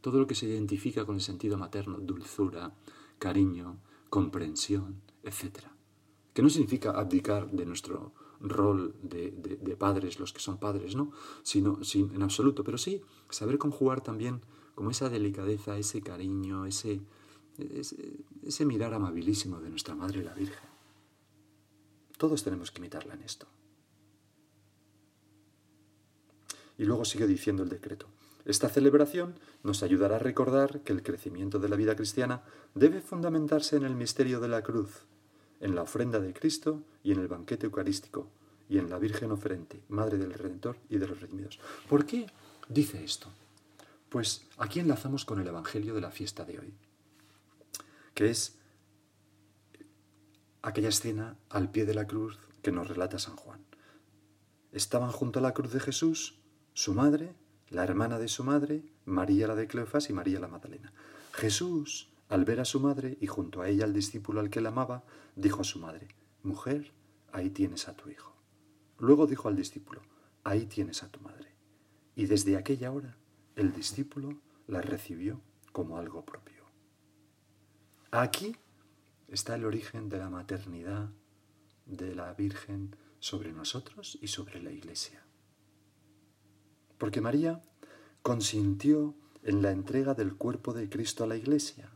Todo 0.01 0.19
lo 0.19 0.27
que 0.27 0.35
se 0.35 0.47
identifica 0.47 1.05
con 1.05 1.17
el 1.17 1.21
sentido 1.21 1.59
materno, 1.59 1.99
dulzura, 1.99 2.73
cariño, 3.19 3.79
comprensión, 4.09 5.03
etc. 5.23 5.67
Que 6.33 6.43
no 6.43 6.51
significa 6.51 6.93
abdicar 6.93 7.51
de 7.51 7.67
nuestro 7.67 8.13
rol 8.41 8.95
de, 9.03 9.77
padres, 9.79 10.21
los 10.21 10.33
que 10.33 10.41
son 10.41 10.59
padres, 10.59 10.95
¿no? 10.95 11.13
Sino 11.43 11.83
sin, 11.85 12.15
en 12.15 12.23
absoluto, 12.23 12.65
pero 12.65 12.79
sí 12.79 13.03
saber 13.29 13.59
conjugar 13.59 14.01
también 14.01 14.41
como 14.75 14.91
esa 14.91 15.09
delicadeza, 15.09 15.77
ese 15.77 16.01
cariño, 16.01 16.65
ese, 16.65 17.01
ese 18.43 18.65
mirar 18.65 18.95
amabilísimo 18.95 19.61
de 19.61 19.71
nuestra 19.71 19.95
Madre 19.97 20.23
la 20.23 20.35
Virgen. 20.35 20.68
Todos 22.19 22.45
tenemos 22.45 22.71
que 22.71 22.81
imitarla 22.81 23.15
en 23.15 23.23
esto. 23.23 23.47
Y 26.77 26.85
luego 26.85 27.05
sigue 27.05 27.27
diciendo 27.27 27.63
el 27.63 27.71
decreto. 27.71 28.07
Esta 28.45 28.69
celebración 28.69 29.35
nos 29.63 29.83
ayudará 29.83 30.17
a 30.17 30.21
recordar 30.21 30.81
que 30.81 30.93
el 30.93 31.03
crecimiento 31.03 31.59
de 31.59 31.69
la 31.69 31.77
vida 31.77 31.97
cristiana 31.97 32.43
debe 32.75 33.01
fundamentarse 33.01 33.77
en 33.77 33.85
el 33.85 33.95
misterio 33.95 34.41
de 34.41 34.49
la 34.49 34.63
cruz, 34.63 35.07
en 35.61 35.75
la 35.75 35.83
ofrenda 35.83 36.21
de 36.21 36.33
Cristo 36.33 36.83
y 37.03 37.13
en 37.13 37.21
el 37.21 37.29
banquete 37.29 37.67
eucarístico, 37.67 38.29
y 38.69 38.79
en 38.79 38.91
la 38.91 38.99
Virgen 38.99 39.33
oferente, 39.33 39.83
Madre 39.89 40.19
del 40.19 40.35
Redentor 40.35 40.77
y 40.89 40.99
de 40.99 41.09
los 41.09 41.21
redimidos. 41.21 41.59
¿Por 41.89 42.05
qué 42.05 42.27
dice 42.69 43.03
esto? 43.03 43.29
Pues 44.09 44.47
aquí 44.59 44.81
enlazamos 44.81 45.25
con 45.25 45.41
el 45.41 45.47
Evangelio 45.47 45.95
de 45.95 46.01
la 46.01 46.11
fiesta 46.11 46.45
de 46.45 46.59
hoy, 46.59 46.75
que 48.15 48.31
es 48.31 48.58
aquella 50.69 50.89
escena 50.89 51.37
al 51.51 51.71
pie 51.71 51.85
de 51.85 51.95
la 51.95 52.07
cruz 52.07 52.39
que 52.63 52.73
nos 52.73 52.89
relata 52.89 53.19
San 53.19 53.37
Juan. 53.37 53.65
Estaban 54.73 55.11
junto 55.11 55.39
a 55.39 55.43
la 55.43 55.55
cruz 55.55 55.73
de 55.73 55.81
Jesús 55.81 56.39
su 56.75 56.95
madre, 56.95 57.35
la 57.71 57.83
hermana 57.83 58.19
de 58.19 58.29
su 58.29 58.45
madre, 58.45 58.85
María 59.05 59.49
la 59.49 59.55
de 59.55 59.67
Cleofás 59.67 60.11
y 60.11 60.13
María 60.13 60.41
la 60.41 60.49
Magdalena. 60.49 60.93
Jesús, 61.33 62.11
al 62.29 62.45
ver 62.45 62.61
a 62.61 62.65
su 62.65 62.81
madre 62.81 63.19
y 63.21 63.27
junto 63.27 63.63
a 63.63 63.69
ella 63.69 63.85
al 63.85 63.93
discípulo 63.93 64.41
al 64.41 64.51
que 64.51 64.61
la 64.61 64.69
amaba, 64.69 65.05
dijo 65.35 65.63
a 65.63 65.65
su 65.65 65.79
madre, 65.79 66.09
Mujer, 66.43 66.93
ahí 67.33 67.51
tienes 67.51 67.89
a 67.89 67.97
tu 67.97 68.11
hijo. 68.11 68.35
Luego 68.99 69.27
dijo 69.27 69.49
al 69.49 69.57
discípulo, 69.57 70.03
Ahí 70.45 70.67
tienes 70.67 71.03
a 71.03 71.09
tu 71.09 71.21
madre. 71.21 71.53
Y 72.15 72.27
desde 72.27 72.57
aquella 72.57 72.93
hora 72.93 73.17
el 73.57 73.73
discípulo 73.73 74.41
la 74.67 74.81
recibió 74.81 75.41
como 75.73 75.99
algo 75.99 76.25
propio. 76.25 76.65
Aquí 78.11 78.57
está 79.29 79.55
el 79.55 79.65
origen 79.65 80.09
de 80.09 80.19
la 80.19 80.31
maternidad 80.31 81.11
de 81.87 82.15
la 82.15 82.33
Virgen 82.35 82.97
sobre 83.21 83.53
nosotros 83.53 84.19
y 84.21 84.29
sobre 84.29 84.63
la 84.63 84.73
Iglesia 84.73 85.29
porque 86.99 87.21
María 87.21 87.63
consintió 88.23 89.15
en 89.45 89.63
la 89.63 89.71
entrega 89.71 90.15
del 90.15 90.35
cuerpo 90.35 90.75
de 90.75 90.91
Cristo 90.91 91.25
a 91.25 91.27
la 91.29 91.37
iglesia. 91.37 91.91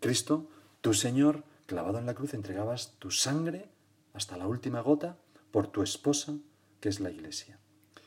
Cristo, 0.00 0.48
tu 0.80 0.94
Señor, 0.94 1.44
clavado 1.66 1.98
en 1.98 2.06
la 2.06 2.14
cruz, 2.14 2.32
entregabas 2.34 2.94
tu 2.98 3.10
sangre 3.10 3.68
hasta 4.14 4.36
la 4.36 4.46
última 4.46 4.80
gota 4.80 5.18
por 5.50 5.66
tu 5.66 5.82
esposa, 5.82 6.38
que 6.80 6.88
es 6.88 7.00
la 7.00 7.10
iglesia. 7.10 7.58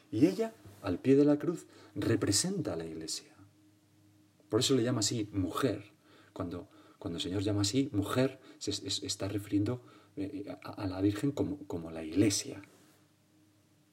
Y 0.09 0.25
ella, 0.25 0.53
al 0.81 0.99
pie 0.99 1.15
de 1.15 1.25
la 1.25 1.37
cruz, 1.37 1.65
representa 1.95 2.73
a 2.73 2.77
la 2.77 2.85
iglesia. 2.85 3.33
Por 4.49 4.61
eso 4.61 4.75
le 4.75 4.83
llama 4.83 4.99
así 4.99 5.29
mujer. 5.33 5.91
Cuando, 6.31 6.69
cuando 6.99 7.17
el 7.17 7.23
Señor 7.23 7.41
llama 7.41 7.61
así 7.61 7.89
mujer, 7.93 8.39
se, 8.57 8.71
está 9.05 9.27
refiriendo 9.27 9.81
eh, 10.15 10.45
a, 10.63 10.87
la 10.87 11.01
Virgen 11.01 11.31
como, 11.31 11.59
como 11.67 11.91
la 11.91 12.03
iglesia, 12.03 12.61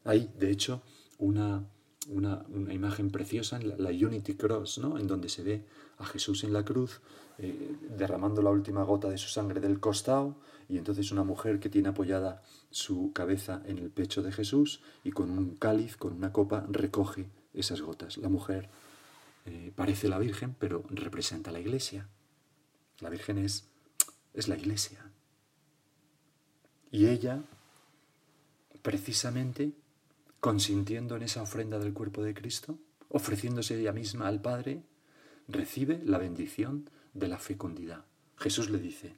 Hay, 0.04 0.30
de 0.38 0.50
hecho, 0.50 0.82
una, 1.18 1.66
una, 2.08 2.44
imagen 2.72 3.10
preciosa 3.10 3.58
en 3.60 3.82
la, 3.82 3.90
Unity 3.90 4.34
Cross, 4.34 4.78
¿no? 4.78 4.98
en 4.98 5.06
donde 5.06 5.28
se 5.28 5.42
ve 5.42 5.64
a 5.98 6.06
Jesús 6.06 6.44
en 6.44 6.52
la 6.52 6.64
cruz 6.64 7.00
eh, 7.38 7.76
derramando 7.96 8.42
la 8.42 8.50
última 8.50 8.84
gota 8.84 9.08
de 9.08 9.18
su 9.18 9.28
sangre 9.28 9.60
del 9.60 9.80
costado 9.80 10.36
y 10.68 10.78
entonces 10.78 11.10
una 11.12 11.24
mujer 11.24 11.58
que 11.58 11.68
tiene 11.68 11.88
apoyada 11.88 12.42
su 12.70 13.12
cabeza 13.12 13.62
en 13.66 13.78
el 13.78 13.90
pecho 13.90 14.22
de 14.22 14.32
Jesús 14.32 14.82
y 15.02 15.10
con 15.10 15.30
un 15.30 15.56
cáliz, 15.56 15.96
con 15.96 16.12
una 16.12 16.32
copa, 16.32 16.64
recoge 16.68 17.28
esas 17.52 17.80
gotas. 17.80 18.18
La 18.18 18.28
mujer 18.28 18.70
eh, 19.46 19.72
parece 19.74 20.08
la 20.08 20.18
Virgen, 20.18 20.54
pero 20.58 20.84
representa 20.90 21.50
la 21.50 21.60
iglesia. 21.60 22.08
La 23.00 23.10
Virgen 23.10 23.38
es, 23.38 23.64
es 24.32 24.48
la 24.48 24.56
iglesia. 24.56 25.10
Y 26.90 27.08
ella, 27.08 27.42
precisamente, 28.82 29.72
consintiendo 30.40 31.16
en 31.16 31.22
esa 31.22 31.42
ofrenda 31.42 31.78
del 31.78 31.92
cuerpo 31.92 32.22
de 32.22 32.34
Cristo, 32.34 32.78
ofreciéndose 33.08 33.78
ella 33.78 33.92
misma 33.92 34.28
al 34.28 34.40
Padre, 34.40 34.82
recibe 35.48 36.00
la 36.04 36.18
bendición 36.18 36.88
de 37.12 37.28
la 37.28 37.38
fecundidad. 37.38 38.04
Jesús 38.36 38.70
le 38.70 38.78
dice, 38.78 39.16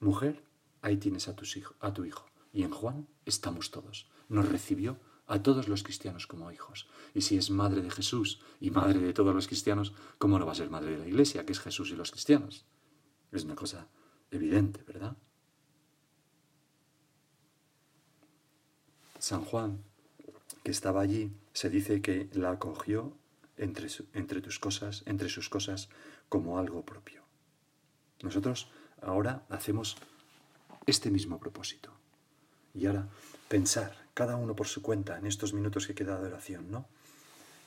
mujer, 0.00 0.42
ahí 0.80 0.96
tienes 0.96 1.28
a, 1.28 1.36
a 1.80 1.94
tu 1.94 2.04
hijo. 2.04 2.26
Y 2.52 2.64
en 2.64 2.70
Juan 2.70 3.06
estamos 3.24 3.70
todos. 3.70 4.08
Nos 4.28 4.48
recibió 4.48 4.98
a 5.32 5.42
todos 5.42 5.66
los 5.66 5.82
cristianos 5.82 6.26
como 6.26 6.52
hijos. 6.52 6.86
Y 7.14 7.22
si 7.22 7.38
es 7.38 7.48
madre 7.48 7.80
de 7.80 7.90
Jesús 7.90 8.42
y 8.60 8.70
madre 8.70 8.98
de 9.00 9.14
todos 9.14 9.34
los 9.34 9.46
cristianos, 9.46 9.94
¿cómo 10.18 10.38
no 10.38 10.44
va 10.44 10.52
a 10.52 10.54
ser 10.54 10.68
madre 10.68 10.90
de 10.90 10.98
la 10.98 11.08
iglesia, 11.08 11.46
que 11.46 11.52
es 11.52 11.60
Jesús 11.60 11.90
y 11.90 11.96
los 11.96 12.10
cristianos? 12.10 12.66
Es 13.32 13.44
una 13.44 13.54
cosa 13.54 13.88
evidente, 14.30 14.82
¿verdad? 14.82 15.16
San 19.18 19.42
Juan 19.46 19.82
que 20.62 20.70
estaba 20.70 21.00
allí, 21.00 21.32
se 21.54 21.70
dice 21.70 22.02
que 22.02 22.28
la 22.34 22.50
acogió 22.50 23.16
entre, 23.56 23.88
entre 24.12 24.42
tus 24.42 24.58
cosas, 24.58 25.02
entre 25.06 25.30
sus 25.30 25.48
cosas, 25.48 25.88
como 26.28 26.58
algo 26.58 26.84
propio. 26.84 27.22
Nosotros 28.22 28.68
ahora 29.00 29.46
hacemos 29.48 29.96
este 30.84 31.10
mismo 31.10 31.40
propósito. 31.40 31.90
Y 32.74 32.84
ahora 32.84 33.08
pensar, 33.52 33.92
cada 34.14 34.36
uno 34.36 34.56
por 34.56 34.66
su 34.66 34.80
cuenta, 34.80 35.18
en 35.18 35.26
estos 35.26 35.52
minutos 35.52 35.86
que 35.86 35.94
queda 35.94 36.18
de 36.18 36.26
oración, 36.26 36.70
¿no? 36.70 36.86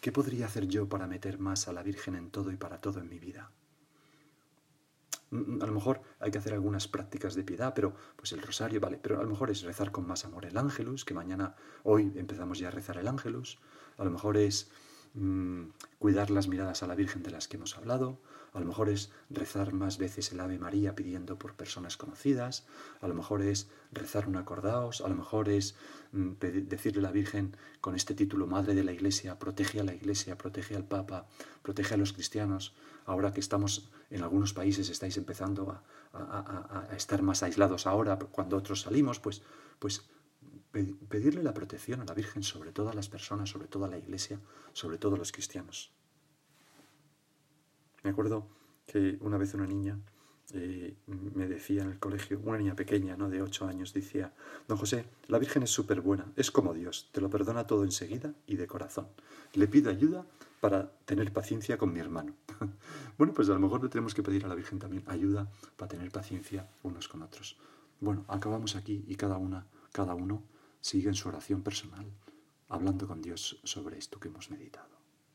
¿Qué 0.01 0.11
podría 0.11 0.47
hacer 0.47 0.65
yo 0.67 0.89
para 0.89 1.05
meter 1.05 1.37
más 1.37 1.67
a 1.67 1.73
la 1.73 1.83
Virgen 1.83 2.15
en 2.15 2.31
todo 2.31 2.51
y 2.51 2.57
para 2.57 2.81
todo 2.81 3.01
en 3.01 3.07
mi 3.07 3.19
vida? 3.19 3.51
Mm, 5.29 5.61
a 5.61 5.67
lo 5.67 5.71
mejor 5.71 6.01
hay 6.19 6.31
que 6.31 6.39
hacer 6.39 6.53
algunas 6.53 6.87
prácticas 6.87 7.35
de 7.35 7.43
piedad, 7.43 7.75
pero 7.75 7.93
pues 8.15 8.31
el 8.31 8.41
rosario, 8.41 8.79
vale, 8.79 8.97
pero 8.99 9.19
a 9.19 9.21
lo 9.21 9.29
mejor 9.29 9.51
es 9.51 9.61
rezar 9.61 9.91
con 9.91 10.07
más 10.07 10.25
amor 10.25 10.45
el 10.45 10.57
ángelus, 10.57 11.05
que 11.05 11.13
mañana, 11.13 11.55
hoy 11.83 12.11
empezamos 12.15 12.57
ya 12.57 12.69
a 12.69 12.71
rezar 12.71 12.97
el 12.97 13.07
ángelus, 13.07 13.59
a 13.99 14.05
lo 14.05 14.09
mejor 14.09 14.37
es 14.37 14.71
mm, 15.13 15.65
cuidar 15.99 16.31
las 16.31 16.47
miradas 16.47 16.81
a 16.81 16.87
la 16.87 16.95
Virgen 16.95 17.21
de 17.21 17.29
las 17.29 17.47
que 17.47 17.57
hemos 17.57 17.77
hablado, 17.77 18.17
a 18.55 18.59
lo 18.61 18.65
mejor 18.65 18.87
es 18.89 19.11
rezar 19.29 19.73
más 19.73 19.97
veces 19.97 20.31
el 20.31 20.39
Ave 20.39 20.57
María 20.57 20.95
pidiendo 20.95 21.37
por 21.37 21.55
personas 21.55 21.97
conocidas, 21.97 22.65
a 23.01 23.07
lo 23.07 23.13
mejor 23.13 23.41
es 23.41 23.69
rezar 23.91 24.29
un 24.29 24.37
acordaos, 24.37 25.01
a 25.01 25.09
lo 25.09 25.15
mejor 25.15 25.49
es 25.49 25.75
mm, 26.13 26.31
decirle 26.39 26.99
a 26.99 27.03
la 27.03 27.11
Virgen 27.11 27.57
con 27.81 27.95
este 27.95 28.15
título 28.15 28.47
Madre 28.47 28.73
de 28.73 28.85
la 28.85 28.93
Iglesia, 28.93 29.37
protege 29.37 29.81
a 29.81 29.83
la 29.83 29.93
Iglesia, 29.93 30.37
protege 30.37 30.75
al 30.75 30.85
Papa, 30.85 31.27
protege 31.61 31.95
a 31.95 31.97
los 31.97 32.13
cristianos, 32.13 32.73
ahora 33.05 33.33
que 33.33 33.41
estamos 33.41 33.91
en 34.09 34.23
algunos 34.23 34.53
países 34.53 34.89
estáis 34.89 35.17
empezando 35.17 35.69
a, 35.69 35.83
estar 36.95 37.21
más 37.21 37.43
aislados 37.43 37.85
ahora, 37.85 38.17
cuando 38.17 38.55
otros 38.55 38.81
salimos, 38.83 39.19
pues, 39.19 39.41
pues 39.79 40.05
pedirle 41.09 41.43
la 41.43 41.53
protección 41.53 41.99
a 41.99 42.05
la 42.05 42.13
Virgen 42.13 42.41
sobre 42.41 42.71
todas 42.71 42.95
las 42.95 43.09
personas, 43.09 43.49
sobre 43.49 43.67
toda 43.67 43.89
la 43.89 43.97
Iglesia, 43.97 44.39
sobre 44.71 44.97
todos 44.97 45.19
los 45.19 45.33
cristianos. 45.33 45.91
Me 48.05 48.11
acuerdo 48.11 48.47
que 48.85 49.17
una 49.21 49.39
vez 49.39 49.55
una 49.55 49.65
niña 49.65 49.97
eh, 50.53 50.95
me 51.07 51.47
decía 51.47 51.81
en 51.81 51.89
el 51.89 51.97
colegio, 51.97 52.39
una 52.43 52.59
niña 52.59 52.75
pequeña, 52.75 53.17
¿no? 53.17 53.31
de 53.31 53.41
ocho 53.41 53.65
años, 53.65 53.95
decía, 53.95 54.31
don 54.67 54.77
José, 54.77 55.07
la 55.25 55.39
Virgen 55.39 55.63
es 55.63 55.71
súper 55.71 56.01
buena, 56.01 56.31
es 56.35 56.51
como 56.51 56.75
Dios, 56.75 57.09
te 57.11 57.19
lo 57.19 57.31
perdona 57.31 57.65
todo 57.65 57.83
enseguida 57.83 58.35
y 58.45 58.57
de 58.57 58.67
corazón. 58.67 59.07
Le 59.53 59.67
pido 59.67 59.89
ayuda 59.89 60.23
para 60.61 60.91
tener 61.05 61.33
paciencia 61.33 61.79
con 61.79 61.93
mi 61.93 61.99
hermano. 61.99 62.35
bueno, 63.17 63.33
pues 63.33 63.49
a 63.49 63.53
lo 63.53 63.59
mejor 63.59 63.81
le 63.81 63.89
tenemos 63.89 64.13
que 64.13 64.21
pedir 64.21 64.45
a 64.45 64.49
la 64.49 64.55
Virgen 64.55 64.77
también 64.77 65.03
ayuda 65.07 65.49
para 65.75 65.89
tener 65.89 66.11
paciencia 66.11 66.69
unos 66.83 67.07
con 67.07 67.23
otros. 67.23 67.57
Bueno, 67.99 68.23
acabamos 68.27 68.75
aquí 68.75 69.03
y 69.07 69.15
cada 69.15 69.37
una, 69.37 69.65
cada 69.91 70.13
uno 70.13 70.43
sigue 70.79 71.09
en 71.09 71.15
su 71.15 71.27
oración 71.27 71.63
personal, 71.63 72.05
hablando 72.69 73.07
con 73.07 73.23
Dios 73.23 73.59
sobre 73.63 73.97
esto 73.97 74.19
que 74.19 74.27
hemos 74.27 74.51
meditado. 74.51 74.94